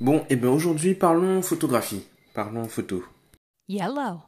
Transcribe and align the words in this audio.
Bon, 0.00 0.24
et 0.28 0.34
bien 0.34 0.50
aujourd'hui 0.50 0.94
parlons 0.94 1.40
photographie. 1.40 2.02
Parlons 2.34 2.64
photo. 2.64 3.04
Yellow. 3.68 4.18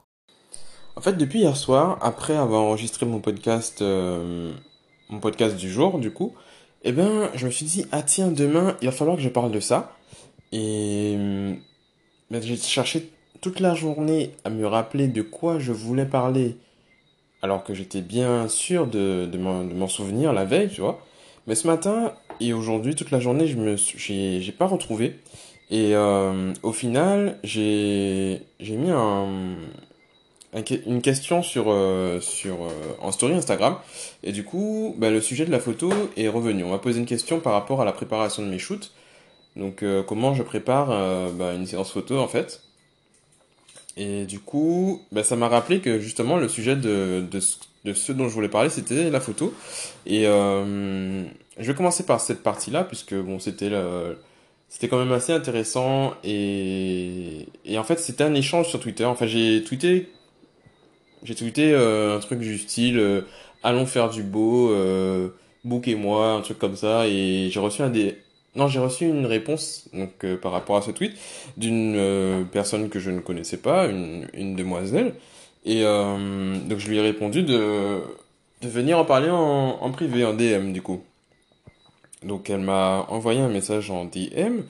En 0.94 1.00
fait, 1.00 1.14
depuis 1.14 1.40
hier 1.40 1.56
soir, 1.56 1.98
après 2.02 2.36
avoir 2.36 2.62
enregistré 2.62 3.04
mon 3.04 3.20
podcast, 3.20 3.82
euh, 3.82 4.52
mon 5.10 5.18
podcast 5.18 5.56
du 5.56 5.68
jour, 5.70 5.98
du 5.98 6.12
coup, 6.12 6.34
eh 6.84 6.92
ben, 6.92 7.30
je 7.34 7.46
me 7.46 7.50
suis 7.50 7.66
dit, 7.66 7.84
ah 7.90 8.02
tiens, 8.02 8.28
demain, 8.28 8.76
il 8.80 8.86
va 8.86 8.92
falloir 8.92 9.16
que 9.16 9.22
je 9.22 9.28
parle 9.28 9.50
de 9.50 9.58
ça. 9.58 9.96
Et 10.52 11.16
ben, 12.30 12.40
j'ai 12.40 12.56
cherché 12.56 13.10
toute 13.40 13.58
la 13.58 13.74
journée 13.74 14.30
à 14.44 14.50
me 14.50 14.66
rappeler 14.66 15.08
de 15.08 15.22
quoi 15.22 15.58
je 15.58 15.72
voulais 15.72 16.06
parler, 16.06 16.56
alors 17.42 17.64
que 17.64 17.74
j'étais 17.74 18.02
bien 18.02 18.46
sûr 18.46 18.86
de, 18.86 19.26
de 19.26 19.36
m'en 19.36 19.88
souvenir 19.88 20.32
la 20.32 20.44
veille, 20.44 20.70
tu 20.70 20.80
vois. 20.80 21.00
Mais 21.48 21.56
ce 21.56 21.66
matin 21.66 22.12
et 22.40 22.52
aujourd'hui, 22.52 22.94
toute 22.94 23.10
la 23.10 23.20
journée, 23.20 23.46
je 23.46 23.56
me 23.56 23.76
j'ai, 23.76 24.40
j'ai 24.40 24.52
pas 24.52 24.66
retrouvé. 24.66 25.18
Et 25.70 25.94
euh, 25.94 26.52
au 26.62 26.72
final, 26.72 27.38
j'ai, 27.42 28.40
mis 28.60 28.90
un, 28.90 29.56
une 30.86 31.02
question 31.02 31.42
sur, 31.42 31.66
euh, 31.68 32.20
sur, 32.20 32.64
euh, 32.64 32.70
en 33.00 33.12
story 33.12 33.34
Instagram. 33.34 33.76
Et 34.22 34.32
du 34.32 34.44
coup, 34.44 34.94
bah, 34.98 35.10
le 35.10 35.20
sujet 35.20 35.44
de 35.44 35.50
la 35.50 35.60
photo 35.60 35.90
est 36.16 36.28
revenu. 36.28 36.64
On 36.64 36.70
m'a 36.70 36.78
posé 36.78 36.98
une 37.00 37.06
question 37.06 37.40
par 37.40 37.52
rapport 37.52 37.82
à 37.82 37.84
la 37.84 37.92
préparation 37.92 38.42
de 38.42 38.48
mes 38.48 38.58
shoots. 38.58 38.92
Donc, 39.56 39.82
euh, 39.82 40.02
comment 40.02 40.34
je 40.34 40.42
prépare 40.42 40.88
bah, 41.32 41.54
une 41.54 41.66
séance 41.66 41.90
photo 41.90 42.18
en 42.18 42.28
fait. 42.28 42.62
Et 43.96 44.24
du 44.24 44.40
coup, 44.40 45.02
bah, 45.12 45.24
ça 45.24 45.36
m'a 45.36 45.48
rappelé 45.48 45.80
que 45.80 45.98
justement, 45.98 46.36
le 46.36 46.48
sujet 46.48 46.76
de, 46.76 47.24
de, 47.28 47.92
ce 47.92 48.12
dont 48.12 48.28
je 48.28 48.34
voulais 48.34 48.48
parler, 48.48 48.70
c'était 48.70 49.10
la 49.10 49.20
photo. 49.20 49.52
Et 50.06 50.24
je 50.24 51.26
vais 51.58 51.74
commencer 51.74 52.04
par 52.04 52.20
cette 52.20 52.42
partie-là, 52.42 52.84
puisque 52.84 53.14
bon, 53.14 53.38
c'était 53.38 53.70
le 53.70 54.18
c'était 54.68 54.88
quand 54.88 54.98
même 54.98 55.12
assez 55.12 55.32
intéressant 55.32 56.14
et, 56.24 57.48
et 57.64 57.78
en 57.78 57.84
fait 57.84 57.98
c'était 57.98 58.24
un 58.24 58.34
échange 58.34 58.68
sur 58.68 58.80
Twitter. 58.80 59.04
Enfin 59.04 59.26
j'ai 59.26 59.62
tweeté 59.64 60.08
j'ai 61.22 61.34
tweeté 61.34 61.72
euh, 61.72 62.16
un 62.16 62.20
truc 62.20 62.40
du 62.40 62.58
style 62.58 62.98
euh, 62.98 63.22
allons 63.62 63.86
faire 63.86 64.10
du 64.10 64.22
beau, 64.22 64.70
euh, 64.70 65.28
book 65.64 65.88
et 65.88 65.94
moi, 65.94 66.32
un 66.32 66.40
truc 66.40 66.58
comme 66.58 66.76
ça 66.76 67.06
et 67.08 67.48
j'ai 67.50 67.60
reçu 67.60 67.82
un 67.82 67.90
des 67.90 68.18
non, 68.54 68.68
j'ai 68.68 68.78
reçu 68.78 69.04
une 69.06 69.26
réponse 69.26 69.88
donc 69.92 70.24
par 70.36 70.52
rapport 70.52 70.76
à 70.78 70.82
ce 70.82 70.90
tweet 70.90 71.12
d'une 71.58 72.46
personne 72.52 72.88
que 72.88 72.98
je 72.98 73.10
ne 73.10 73.20
connaissais 73.20 73.58
pas, 73.58 73.86
une, 73.86 74.28
une 74.32 74.56
demoiselle 74.56 75.12
et 75.66 75.82
donc 75.82 76.78
je 76.78 76.88
lui 76.88 76.96
ai 76.96 77.02
répondu 77.02 77.42
de 77.42 78.00
de 78.62 78.68
venir 78.68 78.98
en 78.98 79.04
parler 79.04 79.28
en, 79.30 79.78
en 79.80 79.90
privé 79.90 80.24
en 80.24 80.32
DM 80.32 80.72
du 80.72 80.80
coup. 80.80 81.02
Donc 82.24 82.50
elle 82.50 82.60
m'a 82.60 83.06
envoyé 83.08 83.40
un 83.40 83.48
message 83.48 83.90
en 83.90 84.04
DM 84.04 84.60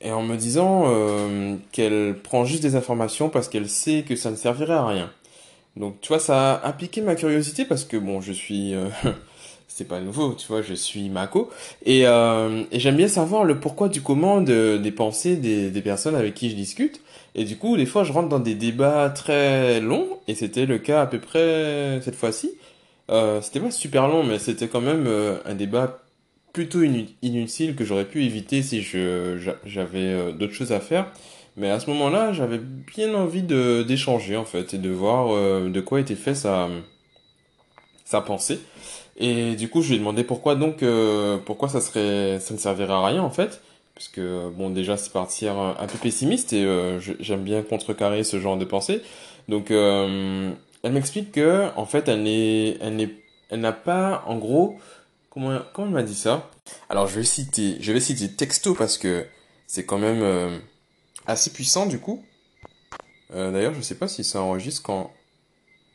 et 0.00 0.12
en 0.12 0.22
me 0.22 0.36
disant 0.36 0.84
euh, 0.86 1.56
qu'elle 1.72 2.16
prend 2.22 2.44
juste 2.44 2.62
des 2.62 2.76
informations 2.76 3.28
parce 3.28 3.48
qu'elle 3.48 3.68
sait 3.68 4.04
que 4.06 4.16
ça 4.16 4.30
ne 4.30 4.36
servirait 4.36 4.74
à 4.74 4.86
rien. 4.86 5.10
Donc 5.76 6.00
tu 6.00 6.08
vois, 6.08 6.18
ça 6.18 6.54
a 6.54 6.72
piqué 6.72 7.00
ma 7.00 7.14
curiosité 7.14 7.64
parce 7.64 7.84
que 7.84 7.96
bon, 7.96 8.20
je 8.20 8.32
suis... 8.32 8.74
Euh, 8.74 8.88
c'est 9.68 9.88
pas 9.88 10.00
nouveau, 10.00 10.34
tu 10.34 10.46
vois, 10.48 10.60
je 10.60 10.74
suis 10.74 11.08
Mako. 11.08 11.48
Et, 11.86 12.06
euh, 12.06 12.62
et 12.72 12.78
j'aime 12.78 12.96
bien 12.96 13.08
savoir 13.08 13.44
le 13.44 13.58
pourquoi 13.58 13.88
du 13.88 14.02
comment 14.02 14.42
de, 14.42 14.76
des 14.76 14.92
pensées 14.92 15.36
des, 15.36 15.70
des 15.70 15.80
personnes 15.80 16.14
avec 16.14 16.34
qui 16.34 16.50
je 16.50 16.54
discute. 16.54 17.00
Et 17.34 17.44
du 17.44 17.56
coup, 17.56 17.76
des 17.76 17.86
fois, 17.86 18.04
je 18.04 18.12
rentre 18.12 18.28
dans 18.28 18.38
des 18.38 18.54
débats 18.54 19.08
très 19.08 19.80
longs, 19.80 20.18
et 20.28 20.34
c'était 20.34 20.66
le 20.66 20.78
cas 20.78 21.02
à 21.02 21.06
peu 21.06 21.18
près 21.18 22.00
cette 22.02 22.14
fois-ci. 22.14 22.50
Euh, 23.10 23.40
c'était 23.40 23.60
pas 23.60 23.70
super 23.70 24.08
long, 24.08 24.22
mais 24.22 24.38
c'était 24.38 24.68
quand 24.68 24.80
même 24.80 25.06
euh, 25.06 25.38
un 25.46 25.54
débat 25.54 25.98
plutôt 26.52 26.82
inutile 26.82 27.74
que 27.74 27.84
j'aurais 27.84 28.04
pu 28.04 28.24
éviter 28.24 28.62
si 28.62 28.82
je 28.82 29.52
j'avais 29.64 29.98
euh, 29.98 30.32
d'autres 30.32 30.52
choses 30.52 30.72
à 30.72 30.80
faire. 30.80 31.06
Mais 31.56 31.70
à 31.70 31.80
ce 31.80 31.90
moment-là, 31.90 32.32
j'avais 32.32 32.58
bien 32.58 33.14
envie 33.14 33.42
d'échanger 33.42 34.36
en 34.36 34.44
fait 34.44 34.74
et 34.74 34.78
de 34.78 34.88
voir 34.90 35.28
euh, 35.30 35.68
de 35.68 35.80
quoi 35.80 36.00
était 36.00 36.14
fait 36.14 36.34
sa 36.34 36.68
sa 38.04 38.20
pensée. 38.20 38.60
Et 39.18 39.54
du 39.56 39.68
coup, 39.68 39.82
je 39.82 39.88
lui 39.88 39.96
ai 39.96 39.98
demandé 39.98 40.24
pourquoi 40.24 40.54
donc 40.54 40.82
euh, 40.82 41.38
pourquoi 41.44 41.68
ça 41.68 41.80
serait 41.80 42.38
ça 42.40 42.54
ne 42.54 42.58
servirait 42.58 42.92
à 42.92 43.06
rien 43.06 43.22
en 43.22 43.30
fait 43.30 43.62
parce 43.94 44.08
que 44.08 44.48
bon 44.48 44.70
déjà 44.70 44.96
c'est 44.96 45.12
partir 45.12 45.58
un 45.58 45.86
peu 45.86 45.98
pessimiste 45.98 46.54
et 46.54 46.66
j'aime 47.20 47.42
bien 47.42 47.62
contrecarrer 47.62 48.24
ce 48.24 48.40
genre 48.40 48.56
de 48.56 48.64
pensée. 48.64 49.02
Donc 49.48 49.70
elle 49.70 50.56
m'explique 50.92 51.32
que 51.32 51.68
en 51.76 51.84
fait 51.84 52.08
elle 52.08 52.22
n'est 52.22 52.78
elle 52.80 52.96
n'est 52.96 53.10
elle 53.50 53.60
n'a 53.60 53.72
pas 53.72 54.24
en 54.26 54.38
gros 54.38 54.78
Comment, 55.32 55.60
comment 55.72 55.88
m'a 55.88 56.02
dit 56.02 56.14
ça? 56.14 56.50
Alors 56.90 57.06
je 57.06 57.14
vais 57.14 57.24
citer, 57.24 57.78
je 57.80 57.90
vais 57.90 58.00
citer 58.00 58.30
texto 58.30 58.74
parce 58.74 58.98
que 58.98 59.24
c'est 59.66 59.86
quand 59.86 59.96
même 59.96 60.20
euh, 60.20 60.58
assez 61.26 61.48
puissant 61.48 61.86
du 61.86 61.98
coup. 61.98 62.22
Euh, 63.34 63.50
D'ailleurs, 63.50 63.72
je 63.72 63.80
sais 63.80 63.94
pas 63.94 64.08
si 64.08 64.24
ça 64.24 64.42
enregistre 64.42 64.82
quand. 64.82 65.10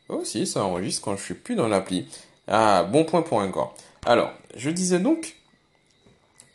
Oh 0.10 0.22
si, 0.24 0.48
ça 0.48 0.64
enregistre 0.64 1.04
quand 1.04 1.16
je 1.16 1.22
suis 1.22 1.36
plus 1.36 1.54
dans 1.54 1.68
l'appli. 1.68 2.08
Ah, 2.48 2.84
bon 2.84 3.06
point 3.06 3.22
pour 3.22 3.38
encore. 3.38 3.76
Alors, 4.08 4.32
je 4.56 4.72
disais 4.72 4.98
donc 4.98 5.36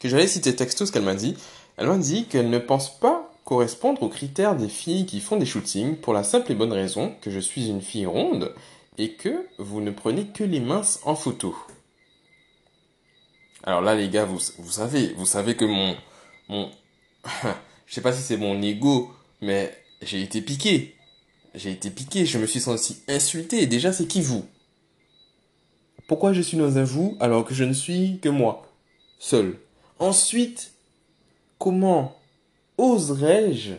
que 0.01 0.09
j'avais 0.09 0.27
cité 0.27 0.57
texto 0.57 0.85
ce 0.85 0.91
qu'elle 0.91 1.05
m'a 1.05 1.15
dit. 1.15 1.37
Elle 1.77 1.87
m'a 1.87 1.99
dit 1.99 2.25
qu'elle 2.25 2.51
ne 2.51 2.59
pense 2.59 2.99
pas 2.99 3.33
correspondre 3.45 4.03
aux 4.03 4.09
critères 4.09 4.57
des 4.57 4.69
filles 4.69 5.07
qui 5.07 5.21
font 5.21 5.37
des 5.37 5.47
shootings 5.47 5.95
pour 5.99 6.15
la 6.15 6.25
simple 6.25 6.51
et 6.51 6.57
bonne 6.57 6.73
raison 6.73 7.15
que 7.21 7.31
je 7.31 7.39
suis 7.39 7.69
une 7.69 7.81
fille 7.81 8.07
ronde 8.07 8.53
et 8.99 9.13
que 9.13 9.47
vous 9.59 9.81
ne 9.81 9.93
prenez 9.93 10.27
que 10.27 10.43
les 10.43 10.61
minces 10.61 10.99
en 11.05 11.15
photo. 11.15 11.57
Alors 13.65 13.81
là, 13.81 13.95
les 13.95 14.09
gars, 14.09 14.25
vous, 14.25 14.41
vous 14.59 14.71
savez, 14.71 15.15
vous 15.17 15.27
savez 15.27 15.57
que 15.57 15.65
mon, 15.65 15.97
mon, 16.49 16.71
je 17.87 17.95
sais 17.95 18.01
pas 18.01 18.13
si 18.13 18.23
c'est 18.23 18.37
mon 18.37 18.61
ego, 18.61 19.13
mais 19.41 19.73
j'ai 20.03 20.21
été 20.21 20.41
piqué. 20.41 20.97
J'ai 21.55 21.71
été 21.71 21.91
piqué, 21.91 22.27
je 22.27 22.39
me 22.39 22.47
suis 22.47 22.61
senti 22.61 23.03
insulté. 23.09 23.67
Déjà, 23.67 23.93
c'est 23.93 24.07
qui 24.07 24.23
vous? 24.23 24.45
Pourquoi 26.09 26.33
je 26.33 26.41
suis 26.41 26.57
dans 26.57 26.79
un 26.79 26.85
vous 26.85 27.17
alors 27.21 27.45
que 27.45 27.55
je 27.55 27.65
ne 27.65 27.73
suis 27.73 28.19
que 28.21 28.29
moi, 28.29 28.67
seul? 29.19 29.59
Ensuite, 29.99 30.73
comment 31.59 32.17
oserais-je 32.79 33.75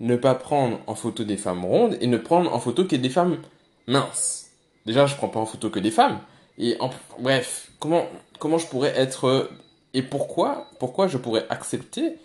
ne 0.00 0.16
pas 0.16 0.34
prendre 0.34 0.80
en 0.86 0.94
photo 0.94 1.24
des 1.24 1.36
femmes 1.36 1.64
rondes 1.64 1.98
et 2.00 2.06
ne 2.06 2.16
prendre 2.16 2.52
en 2.52 2.60
photo 2.60 2.84
que 2.86 2.96
des 2.96 3.10
femmes 3.10 3.38
minces? 3.86 4.50
Déjà, 4.86 5.06
je 5.06 5.16
prends 5.16 5.28
pas 5.28 5.40
en 5.40 5.46
photo 5.46 5.68
que 5.68 5.80
des 5.80 5.90
femmes. 5.90 6.20
Et 6.56 6.76
en, 6.80 6.90
bref, 7.18 7.70
comment, 7.84 8.06
comment 8.38 8.56
je 8.56 8.66
pourrais 8.66 8.98
être 8.98 9.50
et 9.92 10.00
pourquoi, 10.00 10.68
pourquoi 10.78 11.06
je 11.06 11.18
pourrais 11.18 11.44
accepter 11.50 12.16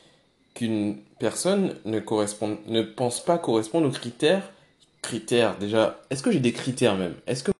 qu'une 0.54 0.96
personne 1.20 1.76
ne 1.84 2.00
ne 2.00 2.82
pense 2.82 3.20
pas 3.20 3.38
correspondre 3.38 3.86
aux 3.90 3.92
critères, 3.92 4.54
critères 5.02 5.58
déjà. 5.58 6.00
Est-ce 6.10 6.24
que 6.24 6.32
j'ai 6.32 6.40
des 6.40 6.54
critères 6.54 6.96
même? 6.96 7.16
Est-ce 7.28 7.44
que 7.44 7.52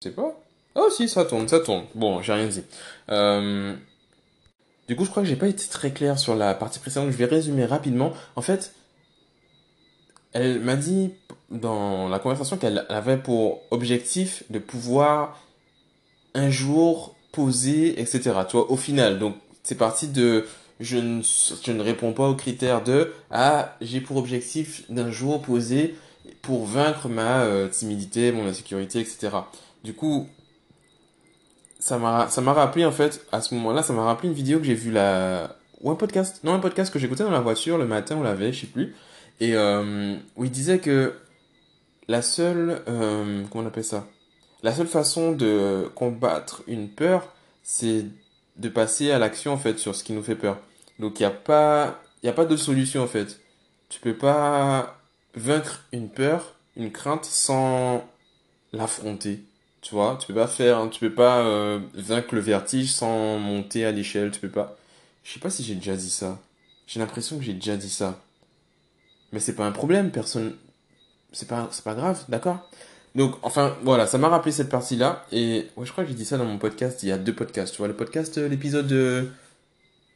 sais 0.00 0.10
pas. 0.10 0.38
Oh 0.74 0.88
si, 0.90 1.08
ça 1.08 1.24
tourne, 1.24 1.48
ça 1.48 1.60
tourne. 1.60 1.84
Bon, 1.94 2.20
j'ai 2.22 2.32
rien 2.32 2.46
dit. 2.46 2.62
Euh, 3.10 3.74
Du 4.88 4.94
coup, 4.96 5.04
je 5.04 5.10
crois 5.10 5.22
que 5.22 5.28
j'ai 5.28 5.36
pas 5.36 5.48
été 5.48 5.66
très 5.68 5.90
clair 5.92 6.18
sur 6.18 6.34
la 6.34 6.54
partie 6.54 6.78
précédente. 6.78 7.10
Je 7.10 7.16
vais 7.16 7.24
résumer 7.24 7.64
rapidement. 7.64 8.12
En 8.36 8.42
fait, 8.42 8.72
elle 10.32 10.60
m'a 10.60 10.76
dit 10.76 11.14
dans 11.50 12.08
la 12.08 12.18
conversation 12.18 12.56
qu'elle 12.58 12.84
avait 12.88 13.16
pour 13.16 13.62
objectif 13.70 14.44
de 14.50 14.58
pouvoir 14.58 15.40
un 16.34 16.50
jour 16.50 17.16
poser, 17.32 18.00
etc. 18.00 18.20
Tu 18.48 18.56
vois, 18.56 18.70
au 18.70 18.76
final. 18.76 19.18
Donc, 19.18 19.36
c'est 19.62 19.76
parti 19.76 20.08
de 20.08 20.46
je 20.78 20.98
ne, 20.98 21.22
je 21.22 21.72
ne 21.72 21.82
réponds 21.82 22.12
pas 22.12 22.28
aux 22.28 22.34
critères 22.34 22.84
de 22.84 23.12
ah, 23.30 23.76
j'ai 23.80 24.00
pour 24.00 24.18
objectif 24.18 24.84
d'un 24.90 25.10
jour 25.10 25.40
poser 25.40 25.94
pour 26.42 26.66
vaincre 26.66 27.08
ma 27.08 27.40
euh, 27.44 27.68
timidité, 27.68 28.30
mon 28.30 28.46
insécurité, 28.46 29.00
etc. 29.00 29.30
Du 29.86 29.94
coup, 29.94 30.28
ça 31.78 31.96
m'a 31.96 32.52
rappelé 32.52 32.84
en 32.84 32.90
fait 32.90 33.24
à 33.30 33.40
ce 33.40 33.54
moment-là, 33.54 33.84
ça 33.84 33.92
m'a 33.92 34.02
rappelé 34.02 34.28
une 34.28 34.34
vidéo 34.34 34.58
que 34.58 34.64
j'ai 34.64 34.74
vue 34.74 34.90
la 34.90 35.54
ou 35.80 35.92
un 35.92 35.94
podcast, 35.94 36.40
non 36.42 36.54
un 36.54 36.58
podcast 36.58 36.92
que 36.92 36.98
j'écoutais 36.98 37.22
dans 37.22 37.30
la 37.30 37.38
voiture 37.38 37.78
le 37.78 37.86
matin 37.86 38.16
ou 38.16 38.24
la 38.24 38.34
veille, 38.34 38.52
je 38.52 38.62
sais 38.62 38.66
plus, 38.66 38.96
et 39.38 39.54
euh, 39.54 40.16
où 40.34 40.44
il 40.44 40.50
disait 40.50 40.80
que 40.80 41.12
la 42.08 42.20
seule 42.20 42.82
euh, 42.88 43.44
comment 43.48 43.62
on 43.62 43.68
appelle 43.68 43.84
ça, 43.84 44.08
la 44.64 44.74
seule 44.74 44.88
façon 44.88 45.30
de 45.30 45.88
combattre 45.94 46.64
une 46.66 46.88
peur, 46.88 47.32
c'est 47.62 48.06
de 48.56 48.68
passer 48.68 49.12
à 49.12 49.20
l'action 49.20 49.52
en 49.52 49.56
fait 49.56 49.78
sur 49.78 49.94
ce 49.94 50.02
qui 50.02 50.14
nous 50.14 50.22
fait 50.24 50.34
peur. 50.34 50.58
Donc 50.98 51.20
il 51.20 51.22
y 51.22 51.26
a 51.26 51.30
pas 51.30 52.00
a 52.24 52.32
pas 52.32 52.44
de 52.44 52.56
solution 52.56 53.04
en 53.04 53.06
fait. 53.06 53.38
Tu 53.88 54.00
peux 54.00 54.16
pas 54.16 54.98
vaincre 55.36 55.84
une 55.92 56.08
peur, 56.08 56.56
une 56.74 56.90
crainte 56.90 57.24
sans 57.24 58.04
l'affronter. 58.72 59.44
Tu 59.86 59.94
vois, 59.94 60.18
tu 60.20 60.26
peux 60.26 60.34
pas 60.34 60.48
faire, 60.48 60.90
tu 60.90 60.98
peux 60.98 61.14
pas 61.14 61.46
euh, 61.46 61.78
vaincre 61.94 62.34
le 62.34 62.40
vertige 62.40 62.90
sans 62.90 63.38
monter 63.38 63.84
à 63.84 63.92
l'échelle, 63.92 64.32
tu 64.32 64.40
peux 64.40 64.48
pas. 64.48 64.76
Je 65.22 65.32
sais 65.32 65.38
pas 65.38 65.48
si 65.48 65.62
j'ai 65.62 65.76
déjà 65.76 65.94
dit 65.94 66.10
ça. 66.10 66.40
J'ai 66.88 66.98
l'impression 66.98 67.38
que 67.38 67.44
j'ai 67.44 67.52
déjà 67.52 67.76
dit 67.76 67.88
ça. 67.88 68.20
Mais 69.30 69.38
c'est 69.38 69.54
pas 69.54 69.64
un 69.64 69.70
problème, 69.70 70.10
personne. 70.10 70.56
C'est 71.30 71.46
pas, 71.46 71.68
c'est 71.70 71.84
pas 71.84 71.94
grave, 71.94 72.24
d'accord? 72.28 72.68
Donc, 73.14 73.36
enfin, 73.42 73.76
voilà, 73.84 74.08
ça 74.08 74.18
m'a 74.18 74.28
rappelé 74.28 74.50
cette 74.50 74.70
partie-là. 74.70 75.24
Et 75.30 75.68
ouais, 75.76 75.86
je 75.86 75.92
crois 75.92 76.02
que 76.02 76.10
j'ai 76.10 76.16
dit 76.16 76.24
ça 76.24 76.36
dans 76.36 76.46
mon 76.46 76.58
podcast. 76.58 77.04
Il 77.04 77.08
y 77.08 77.12
a 77.12 77.18
deux 77.18 77.34
podcasts. 77.34 77.72
Tu 77.72 77.78
vois, 77.78 77.86
le 77.86 77.94
podcast, 77.94 78.38
euh, 78.38 78.48
l'épisode 78.48 78.90
euh, 78.90 79.22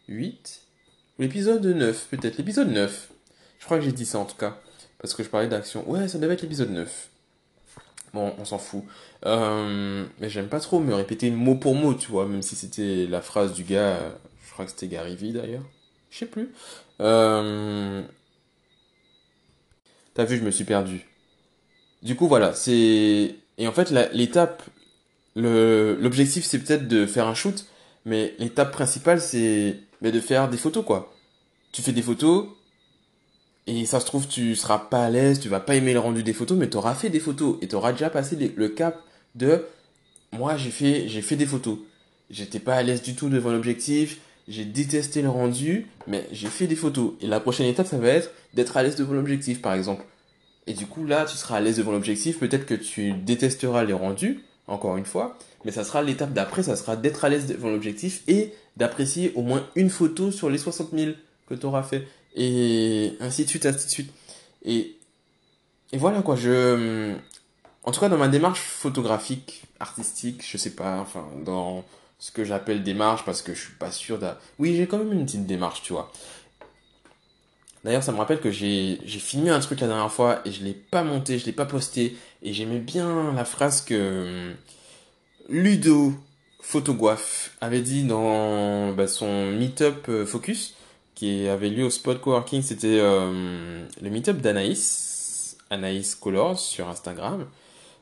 8 0.08 0.62
Ou 1.20 1.22
l'épisode 1.22 1.64
9, 1.64 2.08
peut-être. 2.10 2.38
L'épisode 2.38 2.72
9. 2.72 3.08
Je 3.60 3.64
crois 3.66 3.78
que 3.78 3.84
j'ai 3.84 3.92
dit 3.92 4.04
ça 4.04 4.18
en 4.18 4.24
tout 4.24 4.36
cas. 4.36 4.58
Parce 4.98 5.14
que 5.14 5.22
je 5.22 5.28
parlais 5.28 5.46
d'action. 5.46 5.88
Ouais, 5.88 6.08
ça 6.08 6.18
devait 6.18 6.34
être 6.34 6.42
l'épisode 6.42 6.70
9. 6.70 7.09
Bon, 8.12 8.34
on 8.38 8.44
s'en 8.44 8.58
fout. 8.58 8.84
Euh, 9.26 10.04
mais 10.20 10.30
j'aime 10.30 10.48
pas 10.48 10.60
trop 10.60 10.80
me 10.80 10.94
répéter 10.94 11.30
mot 11.30 11.54
pour 11.54 11.74
mot, 11.74 11.94
tu 11.94 12.10
vois, 12.10 12.26
même 12.26 12.42
si 12.42 12.56
c'était 12.56 13.06
la 13.06 13.20
phrase 13.20 13.52
du 13.52 13.62
gars, 13.62 13.96
euh, 13.96 14.10
je 14.46 14.52
crois 14.52 14.64
que 14.64 14.72
c'était 14.72 14.88
Gary 14.88 15.14
Vee 15.16 15.32
d'ailleurs. 15.32 15.62
Je 16.10 16.18
sais 16.18 16.26
plus. 16.26 16.50
Euh, 17.00 18.02
T'as 20.14 20.24
vu, 20.24 20.36
je 20.38 20.42
me 20.42 20.50
suis 20.50 20.64
perdu. 20.64 21.06
Du 22.02 22.16
coup, 22.16 22.26
voilà, 22.28 22.52
c'est... 22.54 23.36
Et 23.58 23.68
en 23.68 23.72
fait, 23.72 23.90
l'étape, 23.90 24.62
l'objectif, 25.36 26.44
c'est 26.44 26.58
peut-être 26.58 26.88
de 26.88 27.06
faire 27.06 27.26
un 27.26 27.34
shoot, 27.34 27.66
mais 28.04 28.34
l'étape 28.38 28.72
principale, 28.72 29.20
c'est 29.20 29.76
mais 30.00 30.12
de 30.12 30.20
faire 30.20 30.48
des 30.48 30.56
photos, 30.56 30.84
quoi. 30.84 31.12
Tu 31.72 31.82
fais 31.82 31.92
des 31.92 32.02
photos, 32.02 32.46
et 33.66 33.84
ça 33.86 34.00
se 34.00 34.06
trouve, 34.06 34.26
tu 34.26 34.56
seras 34.56 34.78
pas 34.78 35.04
à 35.04 35.10
l'aise, 35.10 35.40
tu 35.40 35.48
vas 35.48 35.60
pas 35.60 35.74
aimer 35.76 35.92
le 35.92 36.00
rendu 36.00 36.22
des 36.22 36.32
photos, 36.32 36.58
mais 36.58 36.68
tu 36.68 36.76
auras 36.76 36.94
fait 36.94 37.10
des 37.10 37.20
photos, 37.20 37.56
et 37.60 37.68
tu 37.68 37.74
auras 37.74 37.92
déjà 37.92 38.10
passé 38.10 38.36
le 38.54 38.68
cap 38.68 39.00
de 39.34 39.64
moi, 40.32 40.56
j'ai 40.56 40.70
fait, 40.70 41.08
j'ai 41.08 41.22
fait 41.22 41.36
des 41.36 41.46
photos. 41.46 41.78
J'étais 42.30 42.60
pas 42.60 42.74
à 42.74 42.82
l'aise 42.82 43.02
du 43.02 43.14
tout 43.14 43.28
devant 43.28 43.50
l'objectif. 43.50 44.20
J'ai 44.46 44.64
détesté 44.64 45.22
le 45.22 45.28
rendu, 45.28 45.86
mais 46.06 46.26
j'ai 46.32 46.48
fait 46.48 46.66
des 46.66 46.76
photos. 46.76 47.14
Et 47.20 47.26
la 47.26 47.40
prochaine 47.40 47.66
étape, 47.66 47.86
ça 47.86 47.98
va 47.98 48.08
être 48.08 48.30
d'être 48.54 48.76
à 48.76 48.82
l'aise 48.82 48.96
devant 48.96 49.14
l'objectif, 49.14 49.60
par 49.60 49.74
exemple. 49.74 50.04
Et 50.66 50.72
du 50.72 50.86
coup, 50.86 51.04
là, 51.04 51.24
tu 51.24 51.36
seras 51.36 51.56
à 51.56 51.60
l'aise 51.60 51.78
devant 51.78 51.92
l'objectif. 51.92 52.38
Peut-être 52.38 52.66
que 52.66 52.74
tu 52.74 53.12
détesteras 53.12 53.84
les 53.84 53.92
rendus, 53.92 54.44
encore 54.68 54.96
une 54.96 55.04
fois. 55.04 55.36
Mais 55.64 55.72
ça 55.72 55.84
sera 55.84 56.02
l'étape 56.02 56.32
d'après, 56.32 56.62
ça 56.62 56.76
sera 56.76 56.96
d'être 56.96 57.24
à 57.24 57.28
l'aise 57.28 57.46
devant 57.46 57.68
l'objectif 57.68 58.22
et 58.28 58.54
d'apprécier 58.76 59.32
au 59.34 59.42
moins 59.42 59.66
une 59.74 59.90
photo 59.90 60.30
sur 60.30 60.48
les 60.48 60.58
60 60.58 60.90
000 60.92 61.12
que 61.48 61.54
tu 61.54 61.66
auras 61.66 61.82
fait. 61.82 62.06
Et 62.36 63.16
ainsi 63.20 63.44
de 63.44 63.50
suite, 63.50 63.66
ainsi 63.66 63.86
de 63.86 63.90
suite. 63.90 64.12
Et, 64.64 64.96
et 65.92 65.98
voilà 65.98 66.22
quoi, 66.22 66.36
je, 66.36 67.14
en 67.84 67.92
tout 67.92 68.00
cas, 68.00 68.08
dans 68.08 68.18
ma 68.18 68.28
démarche 68.28 68.60
photographique, 68.60 69.64
artistique, 69.80 70.44
je 70.46 70.56
sais 70.56 70.74
pas, 70.74 70.98
enfin, 70.98 71.26
dans 71.44 71.84
ce 72.18 72.30
que 72.30 72.44
j'appelle 72.44 72.82
démarche, 72.82 73.24
parce 73.24 73.42
que 73.42 73.54
je 73.54 73.60
suis 73.60 73.74
pas 73.74 73.90
sûr 73.90 74.18
d'a... 74.18 74.38
Oui, 74.58 74.76
j'ai 74.76 74.86
quand 74.86 74.98
même 74.98 75.12
une 75.12 75.24
petite 75.24 75.46
démarche, 75.46 75.82
tu 75.82 75.92
vois. 75.92 76.12
D'ailleurs, 77.82 78.02
ça 78.02 78.12
me 78.12 78.18
rappelle 78.18 78.40
que 78.40 78.50
j'ai 78.50 78.98
j'ai 79.06 79.18
filmé 79.18 79.48
un 79.50 79.60
truc 79.60 79.80
la 79.80 79.86
dernière 79.86 80.12
fois 80.12 80.42
et 80.44 80.52
je 80.52 80.62
l'ai 80.62 80.74
pas 80.74 81.02
monté, 81.02 81.38
je 81.38 81.46
l'ai 81.46 81.52
pas 81.52 81.64
posté, 81.64 82.16
et 82.42 82.52
j'aimais 82.52 82.78
bien 82.78 83.32
la 83.32 83.46
phrase 83.46 83.80
que 83.80 84.50
hum, 84.50 84.56
Ludo 85.48 86.12
Photographe 86.60 87.56
avait 87.60 87.80
dit 87.80 88.04
dans 88.04 88.92
bah, 88.92 89.08
son 89.08 89.50
meet-up 89.52 90.06
euh, 90.10 90.26
Focus, 90.26 90.74
qui 91.20 91.46
avait 91.48 91.68
lieu 91.68 91.84
au 91.84 91.90
Spot 91.90 92.18
Coworking, 92.18 92.62
c'était 92.62 92.98
euh, 92.98 93.84
le 94.00 94.08
meet-up 94.08 94.38
d'Anaïs, 94.38 95.58
Anaïs 95.68 96.14
Colors 96.14 96.58
sur 96.58 96.88
Instagram. 96.88 97.46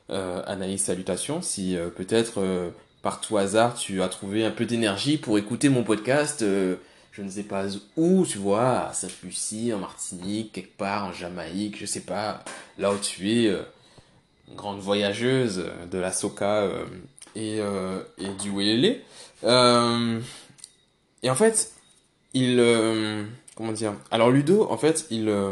Euh, 0.09 0.41
Anaïs, 0.47 0.81
salutations. 0.81 1.41
Si 1.41 1.75
euh, 1.75 1.89
peut-être 1.89 2.71
par 3.01 3.19
tout 3.19 3.37
hasard 3.37 3.75
tu 3.75 4.01
as 4.01 4.07
trouvé 4.07 4.45
un 4.45 4.51
peu 4.51 4.65
d'énergie 4.65 5.17
pour 5.17 5.37
écouter 5.37 5.67
mon 5.67 5.83
podcast, 5.83 6.39
je 6.39 7.21
ne 7.21 7.29
sais 7.29 7.43
pas 7.43 7.65
où, 7.97 8.25
tu 8.25 8.37
vois, 8.37 8.87
à 8.87 8.93
Sainte-Lucie, 8.93 9.73
en 9.73 9.79
Martinique, 9.79 10.53
quelque 10.53 10.77
part, 10.77 11.07
en 11.07 11.11
Jamaïque, 11.11 11.77
je 11.77 11.85
sais 11.85 12.05
pas, 12.05 12.45
là 12.77 12.93
où 12.93 12.97
tu 12.99 13.29
es, 13.29 13.53
grande 14.55 14.79
voyageuse 14.79 15.65
de 15.91 15.97
la 15.97 16.13
Soca 16.13 16.69
et, 17.35 17.57
et 17.57 18.29
du. 18.41 18.49
Euh, 19.43 20.21
et 21.21 21.29
en 21.29 21.35
fait, 21.35 21.73
il... 22.33 22.59
euh, 22.59 23.23
comment 23.55 23.71
dire 23.71 23.93
Alors 24.11 24.31
Ludo, 24.31 24.67
en 24.69 24.77
fait, 24.77 25.05
il... 25.09 25.29
euh, 25.29 25.51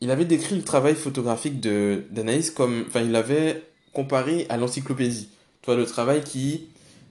il 0.00 0.10
avait 0.10 0.24
décrit 0.24 0.56
le 0.56 0.62
travail 0.62 0.94
photographique 0.94 1.60
de 1.60 2.04
d'Anaïs 2.10 2.50
comme, 2.50 2.84
enfin, 2.86 3.00
il 3.00 3.10
l'avait 3.10 3.64
comparé 3.92 4.46
à 4.48 4.56
l'encyclopédie. 4.56 5.28
Toi, 5.62 5.74
le 5.74 5.86
travail 5.86 6.22
qui, 6.22 6.68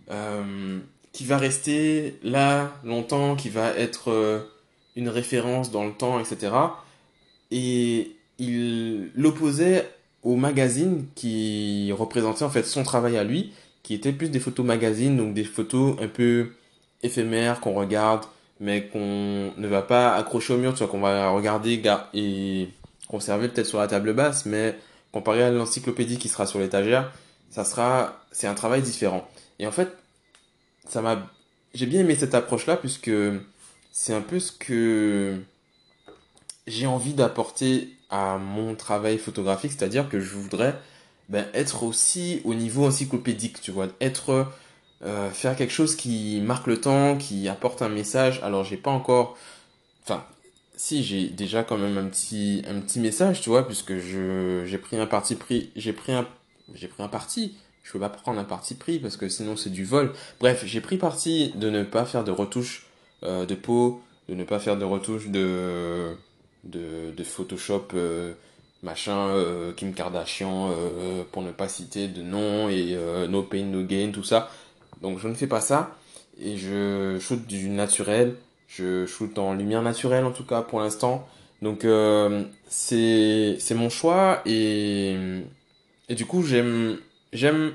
euh, 0.10 0.80
qui 1.12 1.26
va 1.26 1.38
rester 1.38 2.18
là 2.24 2.72
longtemps, 2.86 3.36
qui 3.36 3.50
va 3.50 3.72
être 3.76 4.48
une 4.96 5.10
référence 5.10 5.70
dans 5.70 5.86
le 5.86 5.92
temps, 5.92 6.20
etc. 6.20 6.54
Et 7.52 8.16
il 8.40 9.12
l'opposait 9.16 9.90
au 10.24 10.36
magazine 10.36 11.06
qui 11.16 11.92
représentait 11.92 12.44
en 12.44 12.50
fait 12.50 12.64
son 12.64 12.84
travail 12.84 13.18
à 13.18 13.24
lui, 13.24 13.54
qui 13.84 13.94
était 13.94 14.12
plus 14.12 14.30
des 14.30 14.40
photos 14.40 14.66
magazines, 14.66 15.16
donc 15.16 15.34
des 15.34 15.44
photos 15.44 15.96
un 16.02 16.08
peu 16.08 16.52
éphémères 17.08 17.60
qu'on 17.60 17.74
regarde, 17.74 18.26
mais 18.60 18.88
qu'on 18.88 19.52
ne 19.58 19.68
va 19.68 19.82
pas 19.82 20.16
accrocher 20.16 20.54
au 20.54 20.58
mur, 20.58 20.74
tu 20.74 20.80
vois, 20.80 20.88
qu'on 20.88 21.00
va 21.00 21.30
regarder 21.30 21.80
gar- 21.80 22.10
et 22.14 22.70
conserver 23.08 23.48
peut-être 23.50 23.68
sur 23.68 23.80
la 23.80 23.88
table 23.88 24.14
basse, 24.14 24.46
mais 24.46 24.78
comparé 25.12 25.44
à 25.44 25.50
l'encyclopédie 25.52 26.18
qui 26.18 26.28
sera 26.30 26.46
sur 26.46 26.60
l'étagère, 26.60 27.12
ça 27.50 27.64
sera, 27.64 28.20
c'est 28.32 28.48
un 28.48 28.54
travail 28.54 28.82
différent. 28.82 29.28
Et 29.60 29.68
en 29.68 29.72
fait, 29.72 29.90
ça 30.88 31.02
m'a, 31.02 31.28
j'ai 31.74 31.86
bien 31.86 32.02
aimé 32.02 32.16
cette 32.16 32.36
approche-là 32.36 32.78
puisque 32.78 33.12
c'est 33.92 34.14
un 34.14 34.22
peu 34.22 34.40
ce 34.40 34.52
que 34.52 35.38
j'ai 36.68 36.86
envie 36.86 37.14
d'apporter 37.14 37.90
à 38.10 38.38
mon 38.38 38.76
travail 38.76 39.18
photographique, 39.18 39.72
c'est-à-dire 39.72 40.10
que 40.10 40.20
je 40.20 40.36
voudrais 40.36 40.76
ben, 41.30 41.46
être 41.54 41.84
aussi 41.84 42.42
au 42.46 42.54
niveau 42.54 42.86
encyclopédique, 42.86 43.62
tu 43.62 43.72
vois, 43.72 43.88
être 44.02 44.48
euh, 45.04 45.30
faire 45.32 45.56
quelque 45.56 45.74
chose 45.74 45.96
qui 45.96 46.42
marque 46.42 46.68
le 46.68 46.80
temps, 46.82 47.18
qui 47.18 47.48
apporte 47.48 47.82
un 47.82 47.90
message. 47.90 48.40
Alors 48.44 48.64
j'ai 48.64 48.78
pas 48.78 48.92
encore, 48.92 49.38
enfin, 50.04 50.26
si 50.76 51.04
j'ai 51.04 51.30
déjà 51.30 51.64
quand 51.64 51.78
même 51.78 51.98
un 51.98 52.08
petit 52.08 52.64
un 52.68 52.80
petit 52.80 53.00
message, 53.00 53.42
tu 53.42 53.50
vois, 53.50 53.68
puisque 53.68 53.98
je 53.98 54.64
j'ai 54.66 54.78
pris 54.78 54.98
un 54.98 55.08
parti 55.08 55.36
pris, 55.36 55.72
j'ai 55.76 55.94
pris 55.94 56.14
un 56.14 56.28
j'ai 56.74 56.88
pris 56.88 57.04
un 57.04 57.08
parti. 57.10 57.56
Je 57.84 57.94
peux 57.94 58.00
pas 58.00 58.10
prendre 58.10 58.40
un 58.40 58.44
parti 58.44 58.76
pris 58.76 59.00
parce 59.00 59.16
que 59.18 59.30
sinon 59.30 59.56
c'est 59.56 59.70
du 59.70 59.86
vol. 59.86 60.14
Bref, 60.40 60.64
j'ai 60.66 60.82
pris 60.82 60.98
parti 60.98 61.54
de 61.56 61.70
ne 61.70 61.84
pas 61.84 62.06
faire 62.06 62.24
de 62.26 62.32
retouches 62.32 62.88
euh, 63.24 63.46
de 63.46 63.56
peau, 63.56 64.02
de 64.28 64.36
ne 64.36 64.44
pas 64.44 64.60
faire 64.60 64.78
de 64.78 64.84
retouches 64.86 65.28
de 65.30 66.16
de, 66.66 67.12
de 67.16 67.24
Photoshop 67.24 67.88
euh, 67.94 68.34
machin 68.84 69.30
euh, 69.30 69.74
Kim 69.74 69.94
Kardashian 69.94 70.70
euh, 70.72 71.24
pour 71.32 71.42
ne 71.42 71.52
pas 71.52 71.68
citer 71.68 72.08
de 72.08 72.22
nom 72.22 72.70
et 72.70 72.94
euh, 72.96 73.28
no 73.28 73.44
pain 73.44 73.64
no 73.64 73.84
gain 73.84 74.12
tout 74.14 74.24
ça 74.24 74.50
donc 75.02 75.20
je 75.20 75.28
ne 75.28 75.34
fais 75.34 75.48
pas 75.48 75.62
ça. 75.62 75.96
Et 76.40 76.58
je 76.58 77.18
shoot 77.20 77.46
du 77.48 77.70
naturel. 77.70 78.36
Je 78.68 79.06
shoot 79.06 79.38
en 79.40 79.54
lumière 79.54 79.82
naturelle 79.82 80.26
en 80.26 80.32
tout 80.32 80.46
cas 80.46 80.62
pour 80.62 80.80
l'instant. 80.80 81.28
Donc 81.62 81.86
euh, 81.86 82.44
c'est 82.68 83.58
mon 83.76 83.90
choix. 83.90 84.42
Et 84.46 85.16
et 86.10 86.16
du 86.16 86.26
coup 86.26 86.44
j'aime 86.44 86.98
j'aime 87.34 87.74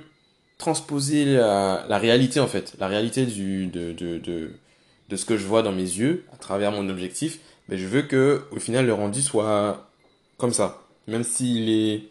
transposer 0.58 1.24
la, 1.24 1.84
la 1.88 1.98
réalité 1.98 2.38
en 2.38 2.46
fait, 2.46 2.74
la 2.78 2.86
réalité 2.86 3.26
du, 3.26 3.66
de, 3.66 3.92
de, 3.92 4.18
de, 4.18 4.52
de 5.08 5.16
ce 5.16 5.24
que 5.24 5.36
je 5.36 5.44
vois 5.44 5.62
dans 5.62 5.72
mes 5.72 5.82
yeux 5.82 6.24
à 6.32 6.36
travers 6.36 6.70
mon 6.70 6.88
objectif. 6.88 7.40
Mais 7.68 7.76
je 7.76 7.86
veux 7.86 8.02
que 8.02 8.42
au 8.52 8.60
final 8.60 8.86
le 8.86 8.94
rendu 8.94 9.22
soit 9.22 9.90
comme 10.36 10.52
ça, 10.52 10.82
même 11.08 11.24
s'il 11.24 11.68
est 11.68 12.04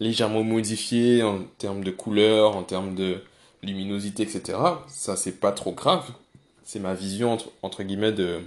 légèrement 0.00 0.42
modifié 0.42 1.22
en 1.22 1.44
termes 1.58 1.84
de 1.84 1.90
couleur, 1.90 2.56
en 2.56 2.64
termes 2.64 2.94
de 2.94 3.22
luminosité, 3.66 4.22
etc. 4.22 4.58
Ça 4.88 5.16
c'est 5.16 5.40
pas 5.40 5.52
trop 5.52 5.72
grave. 5.72 6.04
C'est 6.64 6.80
ma 6.80 6.94
vision 6.94 7.32
entre, 7.32 7.50
entre 7.62 7.82
guillemets 7.82 8.12
de 8.12 8.40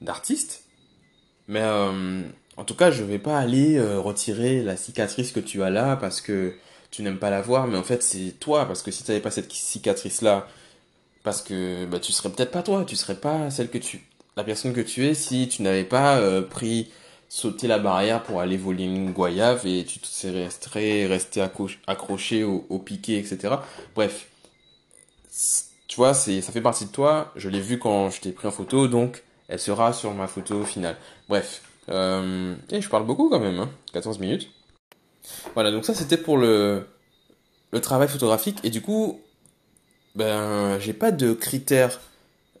d'artiste. 0.00 0.64
Mais 1.48 1.62
euh, 1.62 2.22
en 2.56 2.64
tout 2.64 2.74
cas, 2.74 2.90
je 2.90 3.02
vais 3.02 3.18
pas 3.18 3.38
aller 3.38 3.76
euh, 3.76 3.98
retirer 4.00 4.62
la 4.62 4.76
cicatrice 4.76 5.32
que 5.32 5.40
tu 5.40 5.62
as 5.62 5.70
là 5.70 5.96
parce 5.96 6.20
que 6.20 6.54
tu 6.90 7.02
n'aimes 7.02 7.18
pas 7.18 7.30
la 7.30 7.40
voir, 7.40 7.66
mais 7.66 7.78
en 7.78 7.82
fait 7.82 8.02
c'est 8.02 8.38
toi 8.38 8.66
parce 8.66 8.82
que 8.82 8.90
si 8.90 9.02
tu 9.02 9.10
n'avais 9.10 9.22
pas 9.22 9.30
cette 9.30 9.50
cicatrice 9.50 10.20
là, 10.22 10.46
parce 11.22 11.42
que 11.42 11.86
bah, 11.86 11.98
tu 11.98 12.12
serais 12.12 12.30
peut-être 12.30 12.50
pas 12.50 12.62
toi, 12.62 12.84
tu 12.86 12.96
serais 12.96 13.16
pas 13.16 13.50
celle 13.50 13.70
que 13.70 13.78
tu, 13.78 14.06
la 14.36 14.44
personne 14.44 14.74
que 14.74 14.80
tu 14.82 15.06
es 15.06 15.14
si 15.14 15.48
tu 15.48 15.62
n'avais 15.62 15.84
pas 15.84 16.18
euh, 16.18 16.42
pris 16.42 16.90
sauté 17.32 17.66
la 17.66 17.78
barrière 17.78 18.22
pour 18.22 18.42
aller 18.42 18.58
voler 18.58 18.84
une 18.84 19.10
goyave 19.10 19.66
et 19.66 19.86
tu 19.86 19.98
serais 20.02 21.06
resté 21.06 21.40
accroché 21.86 22.44
au, 22.44 22.66
au 22.68 22.78
piquet, 22.78 23.16
etc. 23.16 23.54
Bref, 23.94 24.28
tu 25.88 25.96
vois, 25.96 26.12
ça 26.12 26.42
fait 26.42 26.60
partie 26.60 26.84
de 26.84 26.90
toi. 26.90 27.32
Je 27.34 27.48
l'ai 27.48 27.62
vu 27.62 27.78
quand 27.78 28.10
je 28.10 28.20
t'ai 28.20 28.32
pris 28.32 28.48
en 28.48 28.50
photo, 28.50 28.86
donc 28.86 29.22
elle 29.48 29.58
sera 29.58 29.94
sur 29.94 30.12
ma 30.12 30.26
photo 30.26 30.62
finale. 30.64 30.98
Bref, 31.30 31.62
euh, 31.88 32.54
et 32.68 32.82
je 32.82 32.88
parle 32.90 33.06
beaucoup 33.06 33.30
quand 33.30 33.40
même, 33.40 33.60
hein, 33.60 33.70
14 33.94 34.18
minutes. 34.18 34.50
Voilà, 35.54 35.70
donc 35.70 35.86
ça 35.86 35.94
c'était 35.94 36.18
pour 36.18 36.36
le, 36.36 36.86
le 37.70 37.80
travail 37.80 38.08
photographique. 38.08 38.58
Et 38.62 38.68
du 38.68 38.82
coup, 38.82 39.22
ben, 40.16 40.78
j'ai 40.80 40.92
pas 40.92 41.12
de 41.12 41.32
critères 41.32 41.98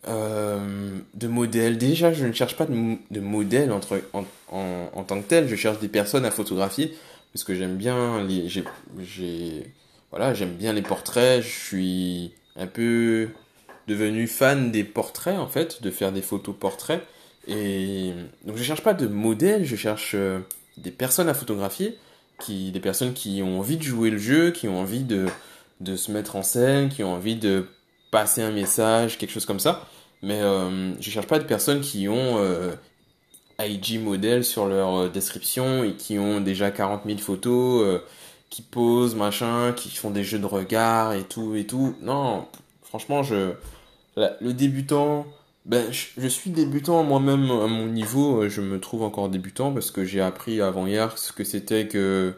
euh, 0.08 0.98
de 1.14 1.28
modèle. 1.28 1.78
Déjà, 1.78 2.12
je 2.12 2.26
ne 2.26 2.32
cherche 2.32 2.56
pas 2.56 2.66
de, 2.66 2.96
de 3.10 3.20
modèle 3.20 3.72
entre, 3.72 4.00
en, 4.12 4.24
en, 4.50 5.04
tant 5.04 5.20
que 5.20 5.28
tel. 5.28 5.48
Je 5.48 5.56
cherche 5.56 5.78
des 5.78 5.88
personnes 5.88 6.24
à 6.24 6.30
photographier 6.30 6.96
parce 7.32 7.44
que 7.44 7.54
j'aime 7.54 7.76
bien 7.76 8.24
les, 8.24 8.48
j'ai, 8.48 8.64
voilà, 10.10 10.34
j'aime 10.34 10.54
bien 10.54 10.72
les 10.72 10.82
portraits. 10.82 11.42
Je 11.42 11.48
suis 11.48 12.32
un 12.56 12.66
peu 12.66 13.28
devenu 13.88 14.26
fan 14.26 14.70
des 14.70 14.84
portraits 14.84 15.38
en 15.38 15.48
fait, 15.48 15.82
de 15.82 15.90
faire 15.90 16.12
des 16.12 16.22
photos 16.22 16.54
portraits. 16.58 17.02
Et 17.48 18.12
donc 18.44 18.56
je 18.56 18.62
cherche 18.62 18.82
pas 18.82 18.94
de 18.94 19.06
modèle, 19.06 19.64
je 19.64 19.76
cherche 19.76 20.12
euh, 20.14 20.40
des 20.76 20.90
personnes 20.90 21.28
à 21.28 21.34
photographier, 21.34 21.98
qui, 22.38 22.70
des 22.70 22.80
personnes 22.80 23.12
qui 23.12 23.42
ont 23.42 23.58
envie 23.58 23.76
de 23.76 23.82
jouer 23.82 24.10
le 24.10 24.18
jeu, 24.18 24.50
qui 24.50 24.68
ont 24.68 24.78
envie 24.80 25.02
de, 25.02 25.26
de 25.80 25.96
se 25.96 26.12
mettre 26.12 26.36
en 26.36 26.42
scène, 26.42 26.88
qui 26.88 27.02
ont 27.02 27.14
envie 27.14 27.36
de 27.36 27.66
passer 28.12 28.42
un 28.42 28.52
message, 28.52 29.18
quelque 29.18 29.32
chose 29.32 29.46
comme 29.46 29.58
ça. 29.58 29.88
Mais 30.22 30.40
euh, 30.40 30.94
je 31.00 31.10
cherche 31.10 31.26
pas 31.26 31.40
de 31.40 31.44
personnes 31.44 31.80
qui 31.80 32.08
ont 32.08 32.38
euh, 32.38 32.76
IG 33.58 34.00
modèle 34.00 34.44
sur 34.44 34.66
leur 34.66 34.94
euh, 34.94 35.08
description 35.08 35.82
et 35.82 35.94
qui 35.94 36.18
ont 36.18 36.40
déjà 36.40 36.70
40 36.70 37.02
000 37.06 37.18
photos, 37.18 37.82
euh, 37.82 37.98
qui 38.50 38.62
posent, 38.62 39.16
machin, 39.16 39.72
qui 39.72 39.90
font 39.90 40.10
des 40.10 40.22
jeux 40.22 40.38
de 40.38 40.46
regard 40.46 41.14
et 41.14 41.24
tout 41.24 41.56
et 41.56 41.66
tout. 41.66 41.96
Non, 42.02 42.46
franchement, 42.82 43.22
je, 43.22 43.54
le 44.16 44.52
débutant, 44.52 45.26
ben, 45.64 45.90
je, 45.90 46.28
suis 46.28 46.50
débutant 46.50 47.02
moi-même 47.02 47.50
à 47.50 47.66
mon 47.66 47.86
niveau, 47.86 48.48
je 48.48 48.60
me 48.60 48.78
trouve 48.78 49.02
encore 49.02 49.30
débutant 49.30 49.72
parce 49.72 49.90
que 49.90 50.04
j'ai 50.04 50.20
appris 50.20 50.60
avant 50.60 50.86
hier 50.86 51.16
ce 51.18 51.32
que 51.32 51.44
c'était 51.44 51.88
que, 51.88 52.34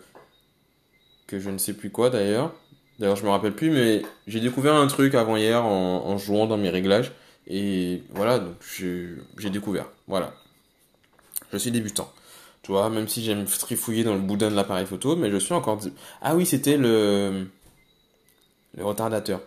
que 1.26 1.40
je 1.40 1.50
ne 1.50 1.58
sais 1.58 1.74
plus 1.74 1.90
quoi 1.90 2.10
d'ailleurs. 2.10 2.54
D'ailleurs, 2.98 3.16
je 3.16 3.24
me 3.24 3.30
rappelle 3.30 3.54
plus, 3.54 3.70
mais 3.70 4.02
j'ai 4.26 4.40
découvert 4.40 4.74
un 4.74 4.86
truc 4.86 5.14
avant 5.14 5.36
hier 5.36 5.64
en, 5.64 6.16
jouant 6.18 6.46
dans 6.46 6.56
mes 6.56 6.70
réglages. 6.70 7.12
Et 7.46 8.02
voilà, 8.10 8.38
donc 8.38 8.54
j'ai 8.62 9.50
découvert. 9.50 9.86
Voilà. 10.06 10.32
Je 11.52 11.58
suis 11.58 11.70
débutant. 11.70 12.10
Tu 12.62 12.72
vois, 12.72 12.88
même 12.88 13.08
si 13.08 13.22
j'aime 13.22 13.44
trifouiller 13.44 14.04
dans 14.04 14.14
le 14.14 14.20
boudin 14.20 14.50
de 14.50 14.56
l'appareil 14.56 14.86
photo, 14.86 15.16
mais 15.16 15.30
je 15.30 15.36
suis 15.36 15.52
encore. 15.52 15.80
Ah 16.22 16.34
oui, 16.34 16.46
c'était 16.46 16.76
le. 16.76 17.46
Retardateur. 18.78 19.40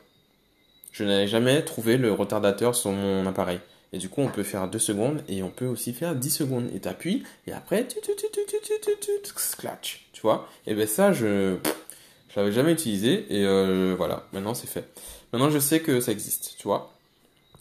Je 0.91 1.03
n'avais 1.03 1.27
jamais 1.27 1.63
trouvé 1.63 1.97
le 1.97 2.11
retardateur 2.11 2.75
sur 2.75 2.91
mon 2.91 3.25
appareil. 3.25 3.59
Et 3.93 3.97
du 3.97 4.09
coup, 4.09 4.21
on 4.21 4.27
peut 4.27 4.43
faire 4.43 4.67
2 4.67 4.79
secondes 4.79 5.23
et 5.27 5.41
on 5.43 5.49
peut 5.49 5.65
aussi 5.65 5.93
faire 5.93 6.15
10 6.15 6.29
secondes. 6.29 6.69
Et 6.75 6.79
t'appuies 6.79 7.23
et 7.45 7.53
après, 7.53 7.87
tu, 7.87 7.99
tu, 8.01 8.11
tu, 8.15 8.25
tu, 8.31 8.41
tu, 8.45 8.59
tu, 8.61 8.91
tu, 9.01 9.11
tu, 9.81 9.99
tu 10.13 10.21
vois? 10.21 10.47
Et 10.65 10.75
ben 10.75 10.87
ça, 10.87 11.13
je 11.13 11.57
l'avais 12.37 12.51
jamais 12.51 12.71
utilisé 12.71 13.25
et 13.29 13.45
euh, 13.45 13.95
voilà, 13.97 14.23
maintenant 14.31 14.53
c'est 14.53 14.67
fait. 14.67 14.87
Maintenant, 15.33 15.49
je 15.49 15.59
sais 15.59 15.81
que 15.81 15.99
ça 15.99 16.11
existe, 16.11 16.55
tu 16.57 16.67
vois. 16.67 16.93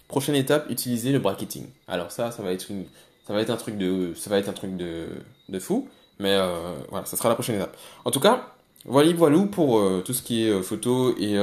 Prochaine 0.09 0.35
étape, 0.35 0.71
utiliser 0.71 1.13
le 1.13 1.19
bracketing. 1.19 1.67
Alors 1.89 2.11
ça, 2.13 2.31
ça 2.31 2.43
va 2.43 2.53
être 2.53 2.71
une, 2.71 2.85
ça 3.27 3.33
va 3.33 3.41
être 3.41 3.51
un 3.51 3.57
truc 3.57 3.77
de, 3.79 4.13
ça 4.15 4.31
va 4.31 4.39
être 4.39 4.49
un 4.49 4.53
truc 4.53 4.77
de, 4.77 5.09
de 5.49 5.59
fou. 5.59 5.89
Mais 6.19 6.35
euh, 6.35 6.77
voilà, 6.91 7.07
ça 7.07 7.17
sera 7.17 7.29
la 7.29 7.35
prochaine 7.35 7.57
étape. 7.57 7.77
En 8.05 8.11
tout 8.11 8.21
cas, 8.21 8.55
voilà, 8.85 9.13
voilà 9.13 9.39
pour 9.47 9.79
euh, 9.79 10.03
tout 10.05 10.13
ce 10.13 10.23
qui 10.23 10.47
est 10.47 10.63
photo 10.63 11.17
et 11.19 11.37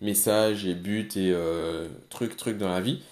messages 0.00 0.64
et 0.66 0.74
buts 0.74 1.08
et 1.16 1.34
trucs, 2.10 2.36
trucs 2.36 2.58
dans 2.58 2.68
la 2.68 2.80
vie. 2.80 3.02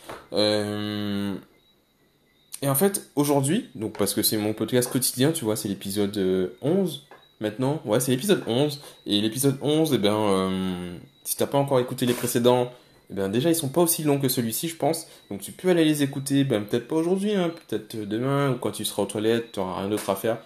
Et 2.63 2.69
en 2.69 2.75
fait, 2.75 3.11
aujourd'hui, 3.15 3.69
donc 3.75 3.99
parce 3.99 4.15
que 4.15 4.23
c'est 4.23 4.39
mon 4.39 4.55
podcast 4.55 4.91
quotidien, 4.91 5.33
tu 5.33 5.45
vois, 5.45 5.57
c'est 5.57 5.69
l'épisode 5.69 6.53
11 6.63 7.07
maintenant. 7.41 7.81
Ouais, 7.85 8.01
c'est 8.01 8.11
l'épisode 8.11 8.43
11. 8.47 8.81
Et 9.07 9.21
l'épisode 9.21 9.59
11, 9.63 9.93
eh 9.95 9.99
ben, 9.99 10.15
euh, 10.15 10.97
si 11.25 11.37
t'as 11.37 11.47
pas 11.47 11.59
encore 11.59 11.81
écouté 11.81 12.07
les 12.07 12.15
précédents, 12.15 12.71
eh 13.11 13.15
ben 13.15 13.29
déjà 13.29 13.51
ils 13.51 13.55
sont 13.55 13.69
pas 13.69 13.83
aussi 13.83 14.03
longs 14.03 14.19
que 14.19 14.29
celui-ci, 14.29 14.69
je 14.69 14.77
pense. 14.77 15.07
Donc 15.31 15.41
tu 15.41 15.53
peux 15.53 15.69
aller 15.69 15.85
les 15.85 16.03
écouter, 16.03 16.45
ben 16.45 16.65
peut-être 16.65 16.89
pas 16.89 16.97
aujourd'hui, 16.97 17.35
hein, 17.35 17.53
peut-être 17.69 17.97
demain 17.97 18.53
ou 18.53 18.59
quand 18.59 18.73
tu 18.73 18.85
seras 18.85 19.03
aux 19.03 19.07
toilettes, 19.07 19.53
tu 19.53 19.61
auras 19.61 19.81
rien 19.81 19.89
d'autre 19.89 20.09
à 20.11 20.17
faire. 20.17 20.39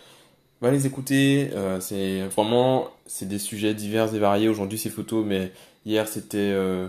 Va 0.60 0.70
les 0.70 0.86
écouter. 0.86 1.50
Euh, 1.54 1.80
c'est 1.80 2.20
vraiment, 2.28 2.90
c'est 3.06 3.26
des 3.26 3.38
sujets 3.38 3.72
divers 3.72 4.14
et 4.14 4.18
variés. 4.18 4.48
Aujourd'hui 4.48 4.78
c'est 4.78 4.90
photo, 4.90 5.24
mais 5.24 5.52
hier 5.86 6.06
c'était 6.06 6.38
euh, 6.38 6.88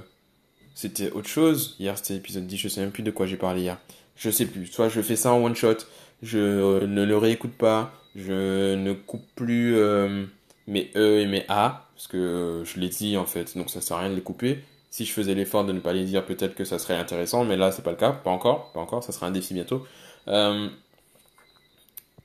c'était 0.76 1.12
autre 1.12 1.30
chose. 1.30 1.76
Hier 1.80 1.98
c'était 1.98 2.16
l'épisode 2.16 2.48
10, 2.48 2.58
je 2.58 2.68
sais 2.68 2.82
même 2.82 2.92
plus 2.92 3.04
de 3.04 3.12
quoi 3.12 3.26
j'ai 3.26 3.38
parlé 3.38 3.62
hier. 3.62 3.78
Je 4.18 4.30
sais 4.30 4.46
plus. 4.46 4.68
Soit 4.68 4.90
je 4.90 5.02
fais 5.02 5.16
ça 5.16 5.32
en 5.32 5.42
one 5.42 5.56
shot, 5.56 5.78
je 6.22 6.40
euh, 6.40 6.88
ne 6.88 7.04
le 7.04 7.18
réécoute 7.18 7.54
pas, 7.54 7.94
je 8.16 8.76
ne 8.76 8.94
coupe 8.94 9.26
plus 9.36 9.76
euh, 9.76 10.26
mes 10.68 10.92
E 10.96 11.20
et 11.20 11.28
mes 11.28 11.46
A 11.48 11.88
parce 11.96 12.08
que 12.08 12.64
je 12.66 12.80
les 12.80 12.90
dis 12.90 13.18
en 13.18 13.26
fait, 13.26 13.58
donc 13.58 13.70
ça 13.70 13.82
sert 13.82 13.98
à 13.98 14.02
rien 14.02 14.10
de 14.10 14.16
les 14.16 14.22
couper. 14.22 14.64
Si 14.90 15.06
je 15.06 15.14
faisais 15.14 15.36
l'effort 15.36 15.66
de 15.66 15.72
ne 15.72 15.80
pas 15.80 15.94
les 15.94 16.04
dire, 16.04 16.26
peut-être 16.26 16.56
que 16.56 16.66
ça 16.66 16.80
serait 16.80 16.96
intéressant, 16.96 17.46
mais 17.46 17.56
là, 17.56 17.72
c'est 17.72 17.84
pas 17.84 17.92
le 17.92 17.98
cas, 17.98 18.12
pas 18.12 18.32
encore, 18.32 18.72
pas 18.74 18.82
encore, 18.82 19.04
ça 19.04 19.14
sera 19.14 19.28
un 19.28 19.32
défi 19.32 19.54
bientôt. 19.54 19.86
Euh, 20.28 20.68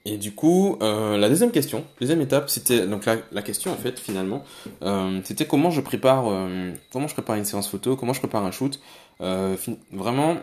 et 0.07 0.19
du 0.19 0.33
coup, 0.33 0.79
euh, 0.83 1.19
la 1.19 1.29
deuxième 1.29 1.51
question, 1.51 1.85
deuxième 2.01 2.21
étape, 2.21 2.49
c'était 2.49 2.87
donc 2.87 3.07
la, 3.07 3.17
la, 3.33 3.43
question 3.43 3.73
en 3.73 3.77
fait 3.77 3.99
finalement, 3.99 4.45
euh, 4.83 5.21
c'était 5.25 5.47
comment 5.47 5.71
je 5.71 5.81
prépare, 5.81 6.29
euh, 6.29 6.73
comment 6.93 7.09
je 7.09 7.15
prépare 7.15 7.35
une 7.35 7.45
séance 7.45 7.69
photo, 7.69 7.97
comment 7.97 8.13
je 8.13 8.21
prépare 8.21 8.45
un 8.45 8.53
shoot. 8.53 8.81
Euh, 9.21 9.57
vraiment, 9.93 10.37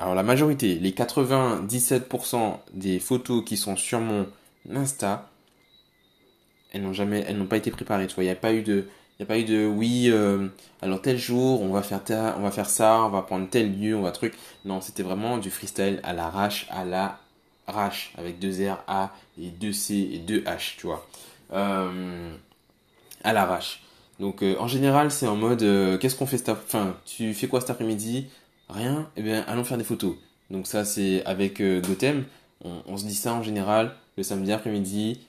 alors 0.00 0.14
la 0.14 0.22
majorité, 0.22 0.76
les 0.76 0.92
97% 0.92 2.56
des 2.72 2.98
photos 2.98 3.44
qui 3.44 3.58
sont 3.58 3.76
sur 3.76 4.00
mon 4.00 4.26
Insta, 4.74 5.28
elles 6.72 6.82
n'ont 6.82 7.46
pas 7.46 7.58
été 7.58 7.70
préparées. 7.70 8.08
Il 8.16 8.22
n'y 8.22 8.30
a 8.30 8.34
pas 8.34 8.52
eu 8.54 8.62
de, 8.62 9.66
oui, 9.66 10.06
euh, 10.08 10.48
alors 10.80 11.02
tel 11.02 11.18
jour, 11.18 11.60
on 11.60 11.70
va 11.70 11.82
faire 11.82 12.00
on 12.38 12.40
va 12.40 12.50
faire 12.50 12.70
ça, 12.70 13.02
on 13.02 13.10
va 13.10 13.20
prendre 13.20 13.46
tel 13.50 13.78
lieu, 13.78 13.94
on 13.94 14.02
va 14.02 14.10
truc. 14.10 14.32
Non, 14.64 14.80
c'était 14.80 15.02
vraiment 15.02 15.36
du 15.36 15.50
freestyle 15.50 16.00
à 16.02 16.14
l'arrache, 16.14 16.66
à 16.70 16.86
la 16.86 17.20
rache, 17.66 18.14
avec 18.16 18.38
deux 18.38 18.66
R, 18.66 18.82
A 18.88 19.12
et 19.38 19.48
deux 19.48 19.74
C 19.74 20.08
et 20.12 20.18
deux 20.18 20.40
H, 20.40 20.76
tu 20.78 20.86
vois. 20.86 21.06
Euh, 21.52 22.32
à 23.22 23.32
l'arrache. 23.34 23.82
Donc 24.20 24.42
euh, 24.42 24.54
en 24.58 24.68
général, 24.68 25.10
c'est 25.10 25.26
en 25.26 25.34
mode 25.34 25.62
euh, 25.62 25.98
qu'est-ce 25.98 26.14
qu'on 26.14 26.26
fait 26.26 26.50
tu 27.06 27.32
fais 27.34 27.48
quoi 27.48 27.60
cet 27.60 27.70
après-midi? 27.70 28.28
Rien 28.70 29.10
Eh 29.16 29.22
bien, 29.22 29.44
allons 29.48 29.64
faire 29.64 29.78
des 29.78 29.84
photos. 29.84 30.14
Donc 30.50 30.66
ça, 30.66 30.84
c'est 30.84 31.24
avec 31.24 31.60
euh, 31.60 31.80
Gotham. 31.80 32.24
On, 32.64 32.82
on, 32.86 32.96
se 32.96 33.04
dit 33.04 33.14
ça 33.14 33.34
en 33.34 33.42
général 33.42 33.92
le 34.16 34.22
samedi 34.22 34.52
après-midi. 34.52 35.20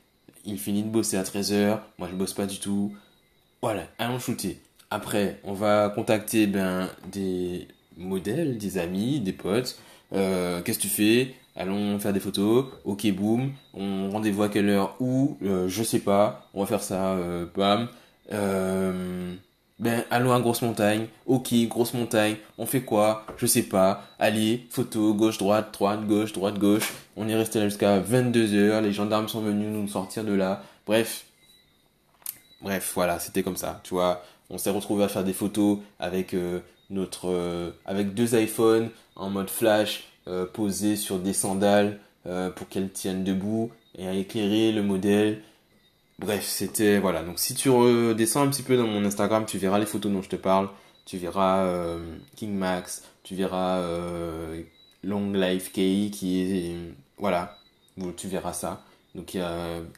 Il 0.45 0.58
finit 0.58 0.84
de 0.84 0.89
bosser 0.89 1.17
à 1.17 1.23
13h. 1.23 1.80
Moi, 1.97 2.08
je 2.12 2.15
bosse 2.15 2.34
pas 2.34 2.45
du 2.45 2.60
tout. 2.60 2.93
Voilà, 3.62 3.84
allons 3.99 4.19
shooter. 4.19 4.60
Après, 4.89 5.39
on 5.43 5.54
va 5.54 5.89
contacter 5.89 6.47
ben, 6.47 6.89
des 7.12 7.67
modèles, 7.97 8.58
des 8.58 8.77
amis, 8.77 9.19
des 9.19 9.34
potes. 9.34 9.80
Euh, 10.13 10.62
Qu'est-ce 10.62 10.80
que 10.80 10.84
tu 10.84 10.89
fais? 10.89 11.36
Allons 11.56 11.99
faire 11.99 12.13
des 12.13 12.19
photos. 12.19 12.65
Ok, 12.86 13.10
boum. 13.12 13.54
On 13.73 14.10
rendez-vous 14.10 14.43
à 14.43 14.49
quelle 14.49 14.69
heure? 14.69 14.95
Où? 14.99 15.38
Euh, 15.43 15.67
Je 15.67 15.84
sais 15.84 15.99
pas. 15.99 16.49
On 16.54 16.62
va 16.62 16.65
faire 16.65 16.82
ça. 16.84 17.13
Euh, 17.13 17.45
bam. 17.56 17.88
Euh, 18.34 19.34
ben, 19.82 20.04
allons 20.12 20.32
à 20.32 20.39
Grosse 20.39 20.62
Montagne. 20.62 21.08
Ok, 21.26 21.54
Grosse 21.67 21.96
Montagne. 21.96 22.36
On 22.60 22.67
fait 22.67 22.84
quoi? 22.84 23.26
Je 23.38 23.48
sais 23.48 23.63
pas. 23.63 24.04
Allez, 24.20 24.67
photo, 24.70 25.15
gauche, 25.15 25.39
droite, 25.39 25.74
droite, 25.74 26.06
gauche, 26.06 26.34
droite, 26.34 26.60
gauche. 26.60 26.94
On 27.17 27.28
est 27.28 27.36
resté 27.36 27.58
là 27.58 27.65
jusqu'à 27.65 28.00
22h. 28.00 28.80
Les 28.84 28.94
gendarmes 28.94 29.28
sont 29.28 29.41
venus 29.41 29.67
nous 29.70 29.88
sortir 29.88 30.24
de 30.24 30.34
là. 30.34 30.62
Bref, 30.86 31.26
bref, 32.62 32.91
voilà, 32.94 33.17
c'était 33.17 33.41
comme 33.41 33.58
ça, 33.58 33.82
tu 33.84 33.96
vois. 33.96 34.24
On 34.52 34.60
s'est 34.60 34.70
retrouvé 34.70 35.04
à 35.04 35.08
faire 35.08 35.24
des 35.24 35.34
photos 35.34 35.80
avec 35.98 36.36
euh, 36.36 36.60
notre, 36.91 37.30
euh, 37.30 37.72
avec 37.86 38.13
deux 38.13 38.39
iPhones 38.39 38.89
en 39.15 39.32
mode 39.32 39.50
flash, 39.50 40.04
euh, 40.28 40.46
posés 40.46 40.96
sur 40.96 41.17
des 41.17 41.34
sandales 41.34 42.00
pour 42.56 42.70
qu'elles 42.70 42.91
tiennent 42.91 43.24
debout 43.24 43.72
et 43.98 44.08
à 44.08 44.13
éclairer 44.13 44.72
le 44.72 44.84
modèle. 44.84 45.41
Bref, 46.21 46.45
c'était 46.45 46.99
voilà. 46.99 47.23
Donc 47.23 47.39
si 47.39 47.55
tu 47.55 47.69
redescends 47.69 48.43
un 48.43 48.47
petit 48.47 48.63
peu 48.63 48.77
dans 48.77 48.88
mon 48.88 49.03
Instagram, 49.03 49.45
tu 49.45 49.57
verras 49.57 49.79
les 49.79 49.86
photos 49.86 50.12
dont 50.12 50.21
je 50.21 50.29
te 50.29 50.36
parle. 50.36 50.69
Tu 51.05 51.17
verras 51.17 51.67
King 52.36 52.53
Max, 52.53 53.03
tu 53.23 53.36
verras 53.36 53.84
Long 55.03 55.34
Life 55.34 55.71
Key 55.73 56.10
qui 56.12 56.41
est 56.41 56.75
voilà, 57.17 57.57
tu 58.15 58.27
verras 58.27 58.53
ça. 58.53 58.84
Donc 59.15 59.36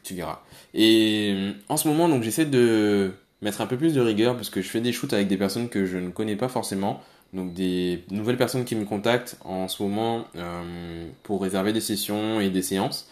tu 0.02 0.14
verras. 0.14 0.40
Et 0.72 1.52
en 1.68 1.76
ce 1.76 1.86
moment, 1.86 2.08
donc 2.08 2.22
j'essaie 2.22 2.46
de 2.46 3.12
mettre 3.42 3.60
un 3.60 3.66
peu 3.66 3.76
plus 3.76 3.92
de 3.92 4.00
rigueur 4.00 4.34
parce 4.34 4.50
que 4.50 4.62
je 4.62 4.68
fais 4.68 4.80
des 4.80 4.92
shoots 4.92 5.12
avec 5.12 5.28
des 5.28 5.36
personnes 5.36 5.68
que 5.68 5.84
je 5.84 5.98
ne 5.98 6.08
connais 6.10 6.36
pas 6.36 6.48
forcément. 6.48 7.02
Donc 7.34 7.52
des 7.52 8.04
nouvelles 8.10 8.36
personnes 8.36 8.64
qui 8.64 8.76
me 8.76 8.84
contactent 8.84 9.36
en 9.44 9.68
ce 9.68 9.82
moment 9.82 10.24
euh, 10.36 11.08
pour 11.24 11.42
réserver 11.42 11.72
des 11.72 11.80
sessions 11.80 12.40
et 12.40 12.48
des 12.48 12.62
séances. 12.62 13.08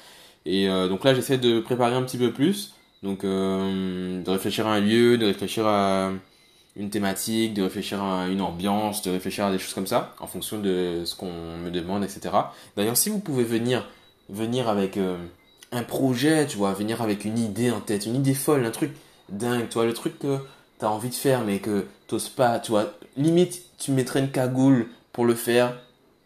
Et 0.46 0.68
euh, 0.68 0.88
donc 0.88 1.04
là, 1.04 1.14
j'essaie 1.14 1.38
de 1.38 1.60
préparer 1.60 1.94
un 1.94 2.02
petit 2.02 2.18
peu 2.18 2.32
plus. 2.32 2.74
Donc 3.02 3.24
euh, 3.24 4.22
de 4.22 4.30
réfléchir 4.30 4.66
à 4.66 4.74
un 4.74 4.80
lieu, 4.80 5.18
de 5.18 5.26
réfléchir 5.26 5.66
à 5.66 6.12
une 6.76 6.90
thématique, 6.90 7.54
de 7.54 7.62
réfléchir 7.62 8.02
à 8.02 8.28
une 8.28 8.40
ambiance, 8.40 9.02
de 9.02 9.10
réfléchir 9.10 9.44
à 9.44 9.52
des 9.52 9.58
choses 9.58 9.74
comme 9.74 9.86
ça, 9.86 10.14
en 10.20 10.26
fonction 10.26 10.58
de 10.58 11.02
ce 11.04 11.14
qu'on 11.14 11.56
me 11.58 11.70
demande, 11.70 12.04
etc. 12.04 12.30
D'ailleurs, 12.76 12.96
si 12.96 13.10
vous 13.10 13.18
pouvez 13.18 13.44
venir, 13.44 13.86
venir 14.30 14.68
avec 14.68 14.98
un 15.72 15.82
projet, 15.82 16.46
tu 16.46 16.56
vois, 16.56 16.72
venir 16.72 17.02
avec 17.02 17.24
une 17.24 17.38
idée 17.38 17.70
en 17.70 17.80
tête, 17.80 18.06
une 18.06 18.16
idée 18.16 18.34
folle, 18.34 18.64
un 18.64 18.70
truc 18.70 18.92
dingue, 19.28 19.68
tu 19.68 19.74
vois, 19.74 19.86
le 19.86 19.94
truc 19.94 20.18
que 20.18 20.38
tu 20.78 20.84
as 20.84 20.90
envie 20.90 21.08
de 21.08 21.14
faire 21.14 21.44
mais 21.44 21.58
que 21.58 21.86
t'oses 22.06 22.28
pas, 22.28 22.58
tu 22.58 22.70
vois, 22.70 22.92
limite 23.16 23.62
tu 23.78 23.90
mettrais 23.90 24.20
une 24.20 24.30
cagoule 24.30 24.88
pour 25.12 25.24
le 25.24 25.34
faire, 25.34 25.76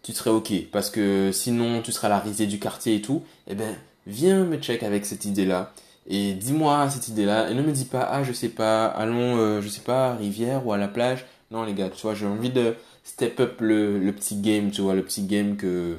tu 0.02 0.12
serais 0.12 0.30
ok, 0.30 0.52
parce 0.72 0.90
que 0.90 1.30
sinon 1.32 1.80
tu 1.82 1.92
seras 1.92 2.08
la 2.08 2.18
risée 2.18 2.46
du 2.46 2.58
quartier 2.58 2.96
et 2.96 3.02
tout, 3.02 3.22
eh 3.48 3.54
ben 3.54 3.74
viens 4.06 4.44
me 4.44 4.58
check 4.58 4.82
avec 4.82 5.06
cette 5.06 5.24
idée-là 5.24 5.72
et 6.08 6.34
dis-moi 6.34 6.88
cette 6.90 7.08
idée-là 7.08 7.50
et 7.50 7.54
ne 7.54 7.62
me 7.62 7.72
dis 7.72 7.84
pas 7.84 8.02
ah 8.10 8.22
je 8.22 8.32
sais 8.32 8.48
pas, 8.48 8.86
allons 8.86 9.38
euh, 9.38 9.60
je 9.60 9.68
sais 9.68 9.80
pas 9.80 10.10
à 10.12 10.14
Rivière 10.14 10.66
ou 10.66 10.72
à 10.72 10.78
la 10.78 10.88
plage. 10.88 11.26
Non 11.50 11.64
les 11.64 11.74
gars, 11.74 11.88
tu 11.88 12.00
vois, 12.02 12.14
j'ai 12.14 12.26
envie 12.26 12.50
de 12.50 12.74
step 13.04 13.40
up 13.40 13.60
le, 13.60 13.98
le, 13.98 14.12
petit 14.12 14.36
game, 14.40 14.70
tu 14.70 14.82
vois, 14.82 14.94
le 14.94 15.02
petit 15.02 15.22
game 15.22 15.56
que 15.56 15.98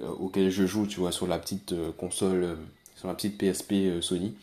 euh, 0.00 0.08
auquel 0.18 0.50
je 0.50 0.66
joue, 0.66 0.86
tu 0.86 1.00
vois, 1.00 1.12
sur 1.12 1.26
la 1.26 1.38
petite 1.38 1.72
euh, 1.72 1.90
console, 1.92 2.56
sur 2.96 3.08
la 3.08 3.14
petite 3.14 3.38
PSP 3.38 4.00
Sony. 4.00 4.34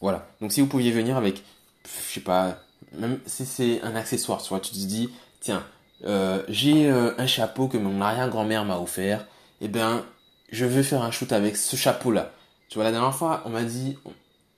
Voilà. 0.00 0.28
Donc 0.40 0.52
si 0.52 0.60
vous 0.60 0.68
pouviez 0.68 0.92
venir 0.92 1.16
avec, 1.16 1.42
je 1.84 2.14
sais 2.14 2.20
pas, 2.20 2.58
même 2.92 3.18
si 3.26 3.44
c'est 3.46 3.80
un 3.82 3.96
accessoire, 3.96 4.40
tu 4.42 4.48
vois, 4.50 4.60
tu 4.60 4.70
te 4.70 4.76
dis, 4.76 5.10
tiens, 5.40 5.64
j'ai 6.48 6.88
un 6.88 7.26
chapeau 7.26 7.66
que 7.66 7.76
mon 7.76 8.00
arrière-grand-mère 8.00 8.64
m'a 8.64 8.78
offert, 8.78 9.22
et 9.60 9.64
eh 9.64 9.68
ben, 9.68 10.04
je 10.52 10.64
veux 10.64 10.84
faire 10.84 11.02
un 11.02 11.10
shoot 11.10 11.32
avec 11.32 11.56
ce 11.56 11.74
chapeau-là. 11.74 12.32
Tu 12.68 12.76
vois, 12.76 12.84
la 12.84 12.92
dernière 12.92 13.14
fois, 13.14 13.42
on 13.46 13.50
m'a 13.50 13.64
dit, 13.64 13.96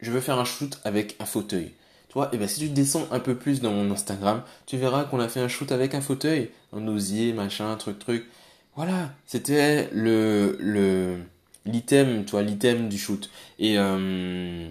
je 0.00 0.10
veux 0.10 0.20
faire 0.20 0.38
un 0.38 0.44
shoot 0.44 0.78
avec 0.84 1.16
un 1.20 1.26
fauteuil. 1.26 1.72
Tu 2.08 2.14
vois, 2.14 2.28
et 2.32 2.38
ben, 2.38 2.48
si 2.48 2.60
tu 2.60 2.68
descends 2.68 3.06
un 3.12 3.20
peu 3.20 3.36
plus 3.36 3.60
dans 3.60 3.72
mon 3.72 3.90
Instagram, 3.92 4.42
tu 4.66 4.76
verras 4.76 5.04
qu'on 5.04 5.20
a 5.20 5.28
fait 5.28 5.40
un 5.40 5.48
shoot 5.48 5.70
avec 5.72 5.94
un 5.94 6.00
fauteuil, 6.00 6.50
un 6.72 6.86
osier, 6.88 7.32
machin, 7.32 7.76
truc, 7.76 7.98
truc. 7.98 8.26
Voilà, 8.74 9.12
c'était 9.26 9.88
le, 9.92 10.56
le, 10.60 11.18
l'item, 11.66 12.24
tu 12.24 12.32
vois, 12.32 12.42
l'item 12.42 12.88
du 12.88 12.98
shoot. 12.98 13.30
Et, 13.60 13.78
euh, 13.78 14.68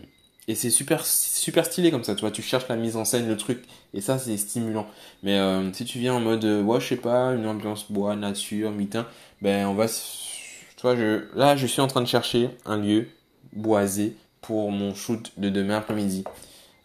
et 0.50 0.56
c'est 0.56 0.72
super 0.72 1.06
super 1.06 1.64
stylé 1.64 1.92
comme 1.92 2.04
ça 2.04 2.16
tu 2.16 2.22
vois 2.22 2.32
tu 2.32 2.42
cherches 2.42 2.68
la 2.70 2.76
mise 2.76 2.96
en 2.96 3.06
scène 3.06 3.28
le 3.28 3.38
truc 3.38 3.64
et 3.94 4.02
ça 4.02 4.18
c'est 4.18 4.36
stimulant 4.36 4.88
mais 5.22 5.38
euh, 5.38 5.72
si 5.74 5.86
tu 5.86 6.00
viens 6.00 6.16
en 6.16 6.20
mode 6.20 6.44
euh, 6.44 6.64
ouais 6.64 6.80
je 6.82 6.88
sais 6.88 6.96
pas 6.96 7.34
une 7.34 7.46
ambiance 7.46 7.92
bois 7.92 8.16
nature 8.16 8.72
mitin 8.72 9.06
ben 9.44 9.68
on 9.68 9.76
va 9.76 9.86
tu 9.88 10.82
vois 10.82 10.96
je 10.96 11.26
là 11.36 11.56
je 11.56 11.68
suis 11.68 11.82
en 11.82 11.88
train 11.88 12.02
de 12.02 12.08
chercher 12.08 12.50
un 12.66 12.78
lieu 12.78 13.08
boisé 13.54 14.16
pour 14.42 14.72
mon 14.72 14.94
shoot 14.94 15.32
de 15.38 15.50
demain 15.50 15.78
après-midi 15.78 16.24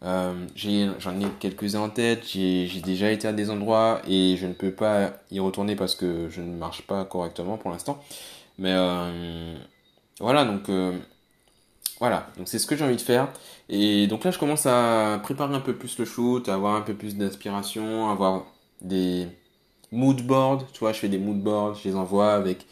euh, 0.03 0.35
j'en 0.57 1.21
ai, 1.21 1.27
quelques-uns 1.41 1.81
en 1.81 1.89
tête 1.89 2.27
j'ai 2.27 2.81
déjà 2.85 3.11
été 3.11 3.27
à 3.27 3.33
des 3.33 3.51
endroits 3.51 4.03
et 4.07 4.37
je 4.37 4.47
ne 4.47 4.53
peux 4.53 4.73
pas 4.73 5.13
y 5.31 5.41
retourner 5.41 5.77
parce 5.77 5.95
que 5.95 6.29
je 6.31 6.41
ne 6.41 6.55
marche 6.55 6.83
pas 6.83 7.05
correctement 7.05 7.57
pour 7.57 7.71
l'instant 7.71 8.03
mais 8.59 8.75
voilà 10.21 10.45
donc 10.45 10.69
voilà, 12.01 12.27
donc 12.37 12.49
c'est 12.49 12.59
ce 12.59 12.67
que 12.67 12.77
j'ai 12.77 12.85
envie 12.85 12.97
de 12.97 13.01
faire. 13.01 13.29
Et 13.69 14.07
donc 14.07 14.25
là, 14.25 14.31
je 14.31 14.39
commence 14.39 14.67
à 14.67 15.21
préparer 15.23 15.55
un 15.55 15.61
peu 15.61 15.75
plus 15.75 15.99
le 15.99 16.05
shoot, 16.05 16.49
à 16.49 16.55
avoir 16.55 16.75
un 16.75 16.81
peu 16.81 16.95
plus 16.95 17.17
d'inspiration, 17.17 18.11
avoir 18.11 18.45
des 18.81 19.29
mood 19.93 20.21
boards. 20.23 20.67
Tu 20.73 20.81
vois, 20.81 20.93
je 20.93 20.99
fais 20.99 21.09
des 21.09 21.19
mood 21.19 21.41
boards, 21.41 21.77
je 21.77 21.89
les 21.89 21.95
envoie 21.95 22.35
avec 22.35 22.67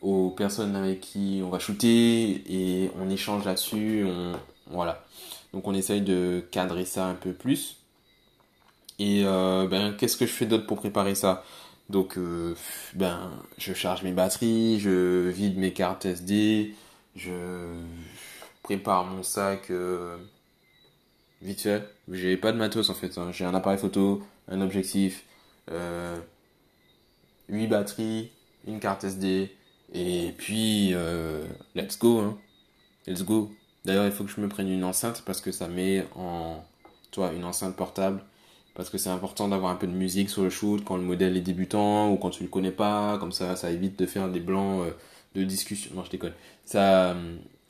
aux 0.00 0.30
personnes 0.30 0.76
avec 0.76 1.00
qui 1.00 1.40
on 1.44 1.50
va 1.50 1.58
shooter 1.58 2.42
et 2.48 2.90
on 3.00 3.10
échange 3.10 3.44
là-dessus. 3.44 4.06
voilà. 4.66 5.04
Donc 5.52 5.66
on 5.66 5.74
essaye 5.74 6.02
de 6.02 6.44
cadrer 6.50 6.84
ça 6.84 7.06
un 7.06 7.14
peu 7.14 7.32
plus. 7.32 7.78
Et 8.98 9.22
euh, 9.24 9.66
ben, 9.68 9.94
qu'est-ce 9.96 10.16
que 10.16 10.26
je 10.26 10.32
fais 10.32 10.46
d'autre 10.46 10.66
pour 10.66 10.78
préparer 10.78 11.14
ça? 11.14 11.44
Donc, 11.88 12.18
euh, 12.18 12.54
ben, 12.94 13.30
je 13.56 13.72
charge 13.72 14.02
mes 14.02 14.12
batteries, 14.12 14.78
je 14.80 15.28
vide 15.28 15.56
mes 15.56 15.72
cartes 15.72 16.04
SD, 16.04 16.74
je 17.16 17.32
prépare 18.62 19.04
mon 19.04 19.22
sac 19.22 19.70
euh, 19.70 20.18
vite 21.42 21.62
fait. 21.62 21.88
J'ai 22.10 22.36
pas 22.36 22.52
de 22.52 22.58
matos 22.58 22.90
en 22.90 22.94
fait. 22.94 23.16
Hein. 23.18 23.30
J'ai 23.32 23.44
un 23.44 23.54
appareil 23.54 23.78
photo, 23.78 24.22
un 24.48 24.60
objectif, 24.60 25.24
euh, 25.70 26.18
8 27.48 27.68
batteries, 27.68 28.30
une 28.66 28.80
carte 28.80 29.04
SD. 29.04 29.54
Et 29.92 30.34
puis, 30.36 30.90
euh, 30.92 31.46
let's 31.74 31.98
go. 31.98 32.20
Hein. 32.20 32.38
Let's 33.06 33.24
go. 33.24 33.50
D'ailleurs, 33.84 34.06
il 34.06 34.12
faut 34.12 34.24
que 34.24 34.30
je 34.30 34.40
me 34.40 34.48
prenne 34.48 34.68
une 34.70 34.84
enceinte 34.84 35.22
parce 35.26 35.40
que 35.40 35.52
ça 35.52 35.68
met 35.68 36.06
en. 36.16 36.62
Toi, 37.10 37.32
une 37.32 37.44
enceinte 37.44 37.74
portable. 37.76 38.22
Parce 38.74 38.90
que 38.90 38.98
c'est 38.98 39.10
important 39.10 39.48
d'avoir 39.48 39.72
un 39.72 39.76
peu 39.76 39.86
de 39.86 39.92
musique 39.92 40.30
sur 40.30 40.42
le 40.42 40.50
shoot 40.50 40.84
quand 40.84 40.96
le 40.96 41.02
modèle 41.02 41.36
est 41.36 41.40
débutant 41.40 42.12
ou 42.12 42.16
quand 42.16 42.30
tu 42.30 42.42
le 42.44 42.48
connais 42.48 42.70
pas. 42.70 43.18
Comme 43.18 43.32
ça, 43.32 43.56
ça 43.56 43.70
évite 43.70 43.98
de 43.98 44.06
faire 44.06 44.28
des 44.28 44.40
blancs 44.40 44.82
euh, 44.86 44.92
de 45.34 45.44
discussion. 45.44 45.90
Non, 45.94 46.04
je 46.04 46.10
déconne. 46.10 46.34
Ça 46.64 47.16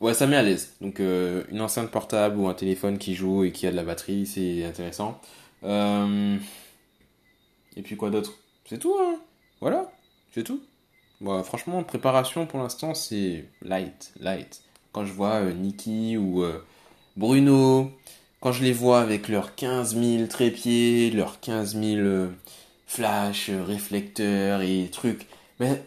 Ouais, 0.00 0.14
ça 0.14 0.26
met 0.28 0.36
à 0.36 0.42
l'aise. 0.42 0.76
Donc 0.80 1.00
euh, 1.00 1.44
une 1.50 1.60
enceinte 1.60 1.90
portable 1.90 2.38
ou 2.38 2.48
un 2.48 2.54
téléphone 2.54 2.98
qui 2.98 3.14
joue 3.14 3.44
et 3.44 3.52
qui 3.52 3.66
a 3.66 3.70
de 3.72 3.76
la 3.76 3.82
batterie, 3.82 4.26
c'est 4.26 4.64
intéressant. 4.64 5.20
Euh, 5.64 6.36
et 7.76 7.82
puis 7.82 7.96
quoi 7.96 8.10
d'autre? 8.10 8.34
C'est 8.64 8.78
tout, 8.78 8.94
hein 9.00 9.18
Voilà, 9.60 9.90
c'est 10.32 10.44
tout. 10.44 10.60
Bon, 11.20 11.42
franchement, 11.42 11.82
préparation 11.82 12.46
pour 12.46 12.60
l'instant, 12.60 12.94
c'est 12.94 13.44
light, 13.62 14.12
light. 14.20 14.62
Quand 14.92 15.04
je 15.04 15.12
vois 15.12 15.42
euh, 15.42 16.16
ou 16.16 16.44
Bruno, 17.16 17.90
quand 18.40 18.52
je 18.52 18.62
les 18.64 18.72
vois 18.72 19.00
avec 19.00 19.28
leurs 19.28 19.54
15 19.54 19.96
000 19.96 20.26
trépieds, 20.28 21.10
leurs 21.10 21.40
15 21.40 21.76
000 21.76 22.28
flash, 22.86 23.50
réflecteurs 23.50 24.62
et 24.62 24.88
trucs, 24.92 25.26
mais 25.60 25.82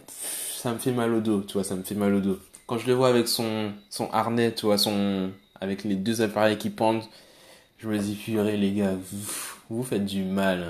ça 0.54 0.74
me 0.74 0.80
fait 0.80 0.92
mal 0.92 1.14
au 1.14 1.22
dos, 1.22 1.42
tu 1.44 1.54
vois, 1.54 1.64
ça 1.64 1.76
me 1.76 1.84
fait 1.84 1.96
mal 1.96 2.14
au 2.16 2.22
dos 2.22 2.40
quand 2.72 2.78
je 2.78 2.88
le 2.88 2.94
vois 2.94 3.10
avec 3.10 3.28
son, 3.28 3.74
son 3.90 4.10
harnais, 4.12 4.54
tu 4.54 4.66
vois, 4.66 4.78
son, 4.78 5.32
avec 5.60 5.84
les 5.84 5.96
deux 5.96 6.22
appareils 6.22 6.58
qui 6.58 6.70
pendent, 6.70 7.04
je 7.80 7.90
me 7.90 7.98
dis, 8.00 8.16
purée, 8.16 8.58
les 8.58 8.74
gars, 8.74 8.96
vous, 8.96 9.28
vous 9.70 9.84
faites 9.84 10.06
du 10.06 10.24
mal. 10.24 10.68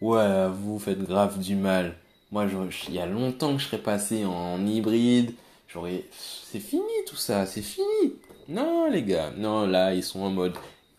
Ouais, 0.00 0.48
vous 0.50 0.78
faites 0.78 1.02
grave 1.02 1.40
du 1.40 1.56
mal. 1.56 1.96
Moi, 2.34 2.46
il 2.88 2.94
y 2.94 2.98
a 2.98 3.06
longtemps 3.06 3.54
que 3.54 3.62
je 3.62 3.66
serais 3.66 3.78
passé 3.78 4.24
en 4.24 4.66
hybride. 4.66 5.34
J'aurais, 5.68 6.02
c'est 6.10 6.58
fini 6.58 6.82
tout 7.06 7.14
ça, 7.14 7.46
c'est 7.46 7.62
fini. 7.62 8.14
Non, 8.48 8.90
les 8.90 9.04
gars, 9.04 9.30
non, 9.36 9.68
là, 9.68 9.94
ils 9.94 10.02
sont 10.02 10.18
en 10.18 10.30
mode 10.30 10.54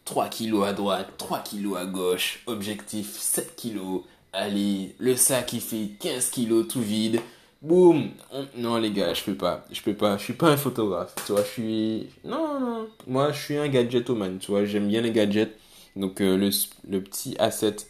3 0.05 0.29
kilos 0.29 0.65
à 0.65 0.71
droite, 0.71 1.09
3 1.17 1.39
kilos 1.39 1.77
à 1.77 1.85
gauche, 1.87 2.41
objectif 2.45 3.19
7 3.19 3.53
kilos. 3.57 4.03
Allez, 4.31 4.95
le 4.97 5.17
sac 5.17 5.51
il 5.51 5.59
fait 5.59 5.89
15 5.99 6.29
kilos 6.29 6.69
tout 6.69 6.81
vide. 6.81 7.19
Boum 7.61 8.11
Non 8.55 8.77
les 8.77 8.91
gars, 8.91 9.13
je 9.13 9.23
peux 9.23 9.35
pas. 9.35 9.65
Je 9.73 9.81
peux 9.81 9.93
pas. 9.93 10.17
Je 10.17 10.23
suis 10.23 10.33
pas 10.33 10.51
un 10.51 10.57
photographe. 10.57 11.15
Tu 11.25 11.33
vois, 11.33 11.43
je 11.43 11.49
suis... 11.49 12.07
Non, 12.23 12.61
non. 12.61 12.87
Moi, 13.07 13.33
je 13.33 13.43
suis 13.43 13.57
un 13.57 13.67
gadgetoman. 13.67 14.37
Tu 14.39 14.51
vois, 14.51 14.63
j'aime 14.63 14.87
bien 14.87 15.01
les 15.01 15.11
gadgets. 15.11 15.57
Donc 15.97 16.21
euh, 16.21 16.37
le, 16.37 16.49
le, 16.89 17.03
petit 17.03 17.33
A7, 17.33 17.87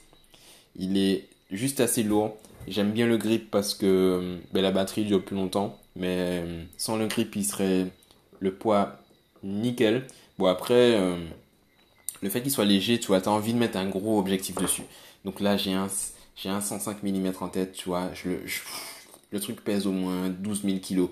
il 0.77 0.97
est 0.97 1.27
juste 1.51 1.79
assez 1.79 2.01
lourd. 2.01 2.35
J'aime 2.67 2.91
bien 2.91 3.07
le 3.07 3.17
grip 3.17 3.51
parce 3.51 3.73
que 3.73 4.37
ben, 4.53 4.61
la 4.61 4.71
batterie 4.71 5.05
dure 5.05 5.23
plus 5.23 5.35
longtemps. 5.35 5.79
Mais 5.95 6.17
euh, 6.19 6.63
sans 6.77 6.97
le 6.97 7.07
grip, 7.07 7.35
il 7.35 7.45
serait 7.45 7.87
le 8.39 8.53
poids 8.53 8.97
nickel. 9.43 10.07
Bon 10.37 10.47
après, 10.47 10.95
euh, 10.95 11.15
le 12.21 12.29
fait 12.29 12.41
qu'il 12.41 12.51
soit 12.51 12.65
léger, 12.65 12.99
tu 12.99 13.07
vois, 13.07 13.21
t'as 13.21 13.31
envie 13.31 13.53
de 13.53 13.59
mettre 13.59 13.77
un 13.77 13.87
gros 13.87 14.19
objectif 14.19 14.55
dessus. 14.55 14.83
Donc 15.23 15.39
là, 15.39 15.57
j'ai 15.57 15.73
un, 15.73 15.87
j'ai 16.35 16.49
un 16.49 16.61
105 16.61 17.03
mm 17.03 17.31
en 17.39 17.47
tête, 17.47 17.73
tu 17.73 17.89
vois. 17.89 18.09
Je 18.13 18.29
le... 18.29 18.39
Le 19.31 19.39
truc 19.39 19.61
pèse 19.61 19.85
au 19.85 19.91
moins 19.91 20.29
12 20.29 20.61
000 20.63 20.77
kilos. 20.77 21.09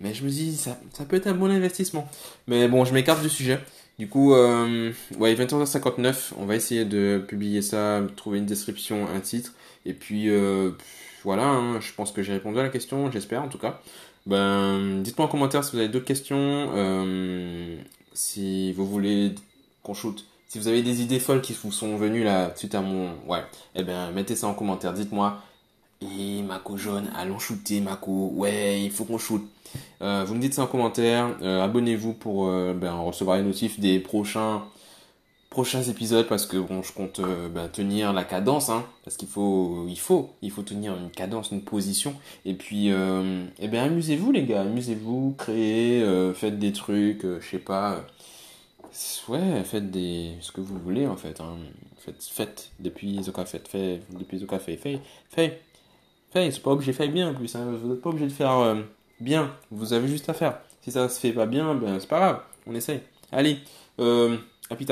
Mais 0.00 0.12
je 0.12 0.24
me 0.24 0.28
dis, 0.28 0.56
ça, 0.56 0.78
ça 0.92 1.04
peut 1.04 1.16
être 1.16 1.28
un 1.28 1.34
bon 1.34 1.50
investissement. 1.50 2.06
Mais 2.46 2.68
bon, 2.68 2.84
je 2.84 2.92
m'écarte 2.92 3.22
du 3.22 3.30
sujet. 3.30 3.58
Du 3.98 4.08
coup, 4.08 4.34
euh, 4.34 4.92
ouais, 5.18 5.34
21h59, 5.34 6.32
on 6.36 6.46
va 6.46 6.56
essayer 6.56 6.84
de 6.84 7.24
publier 7.26 7.62
ça, 7.62 8.02
trouver 8.16 8.38
une 8.38 8.46
description, 8.46 9.08
un 9.08 9.20
titre. 9.20 9.54
Et 9.86 9.92
puis, 9.92 10.28
euh, 10.28 10.72
voilà, 11.24 11.46
hein, 11.46 11.80
je 11.80 11.92
pense 11.92 12.12
que 12.12 12.22
j'ai 12.22 12.32
répondu 12.32 12.58
à 12.58 12.62
la 12.62 12.68
question, 12.68 13.10
j'espère 13.10 13.42
en 13.42 13.48
tout 13.48 13.58
cas. 13.58 13.80
Ben, 14.26 15.02
dites-moi 15.02 15.26
en 15.26 15.30
commentaire 15.30 15.64
si 15.64 15.72
vous 15.72 15.78
avez 15.78 15.88
d'autres 15.88 16.06
questions, 16.06 16.36
euh, 16.74 17.76
si 18.14 18.72
vous 18.72 18.86
voulez 18.86 19.34
qu'on 19.82 19.94
shoot. 19.94 20.24
Si 20.48 20.58
vous 20.58 20.68
avez 20.68 20.82
des 20.82 21.02
idées 21.02 21.18
folles 21.18 21.42
qui 21.42 21.52
vous 21.52 21.72
sont 21.72 21.96
venues 21.96 22.24
là 22.24 22.52
suite 22.56 22.74
à 22.74 22.80
mon... 22.80 23.10
Ouais, 23.26 23.42
eh 23.74 23.82
ben 23.82 24.12
mettez 24.12 24.36
ça 24.36 24.46
en 24.46 24.54
commentaire, 24.54 24.92
dites-moi. 24.92 25.42
Et 26.00 26.42
Mako 26.42 26.76
jaune, 26.76 27.10
allons 27.16 27.38
shooter 27.38 27.80
Mako. 27.80 28.32
Ouais, 28.34 28.80
il 28.82 28.90
faut 28.90 29.04
qu'on 29.04 29.18
shoot. 29.18 29.42
Euh, 30.00 30.24
vous 30.26 30.34
me 30.34 30.40
dites 30.40 30.54
ça 30.54 30.62
en 30.62 30.66
commentaire. 30.66 31.36
Abonnez-vous 31.42 32.12
pour 32.14 32.46
ben, 32.46 32.94
recevoir 32.94 33.36
les 33.36 33.42
notifs 33.42 33.80
des 33.80 33.98
prochains 33.98 34.62
prochains 35.54 35.84
épisodes 35.84 36.26
parce 36.26 36.46
que 36.46 36.56
bon, 36.56 36.82
je 36.82 36.92
compte 36.92 37.20
ben, 37.20 37.68
tenir 37.68 38.12
la 38.12 38.24
cadence, 38.24 38.70
hein, 38.70 38.84
parce 39.04 39.16
qu'il 39.16 39.28
faut, 39.28 39.86
il 39.88 39.98
faut, 39.98 40.30
il 40.42 40.50
faut 40.50 40.62
tenir 40.62 40.96
une 40.96 41.10
cadence, 41.10 41.52
une 41.52 41.62
position. 41.62 42.14
Et 42.44 42.54
puis, 42.54 42.88
eh 42.88 43.68
ben, 43.68 43.84
amusez-vous 43.84 44.32
les 44.32 44.42
gars, 44.42 44.62
amusez-vous, 44.62 45.36
créez, 45.38 46.04
faites 46.34 46.58
des 46.58 46.72
trucs, 46.72 47.22
je 47.22 47.46
sais 47.48 47.58
pas. 47.58 48.04
ouais, 49.28 49.62
faites 49.64 49.90
des, 49.92 50.32
ce 50.40 50.50
que 50.50 50.60
vous 50.60 50.78
voulez 50.78 51.06
en 51.06 51.16
fait. 51.16 51.40
Hein. 51.40 51.56
Faites, 51.98 52.22
faites 52.22 52.70
depuis 52.80 53.22
Zoka, 53.22 53.44
faites, 53.46 53.68
fait, 53.68 54.00
depuis 54.10 54.40
Zoka, 54.40 54.58
fait, 54.58 54.76
fait, 54.76 55.00
fait. 55.30 55.60
Fait, 56.32 56.50
c'est 56.50 56.62
pas 56.62 56.72
obligé 56.72 56.90
de 56.90 56.96
faire 56.96 57.08
bien 57.12 57.30
en 57.30 57.34
plus. 57.34 57.54
Hein. 57.54 57.72
Vous 57.80 57.88
n'êtes 57.88 58.02
pas 58.02 58.10
obligé 58.10 58.26
de 58.26 58.32
faire 58.32 58.76
bien. 59.20 59.54
Vous 59.70 59.92
avez 59.92 60.08
juste 60.08 60.28
à 60.28 60.34
faire. 60.34 60.58
Si 60.82 60.90
ça 60.90 61.08
se 61.08 61.18
fait 61.18 61.32
pas 61.32 61.46
bien, 61.46 61.74
ben 61.74 61.98
c'est 61.98 62.08
pas 62.08 62.18
grave. 62.18 62.40
On 62.66 62.74
essaye. 62.74 63.00
Allez, 63.32 63.58
euh, 64.00 64.36
à 64.68 64.76
plus. 64.76 64.86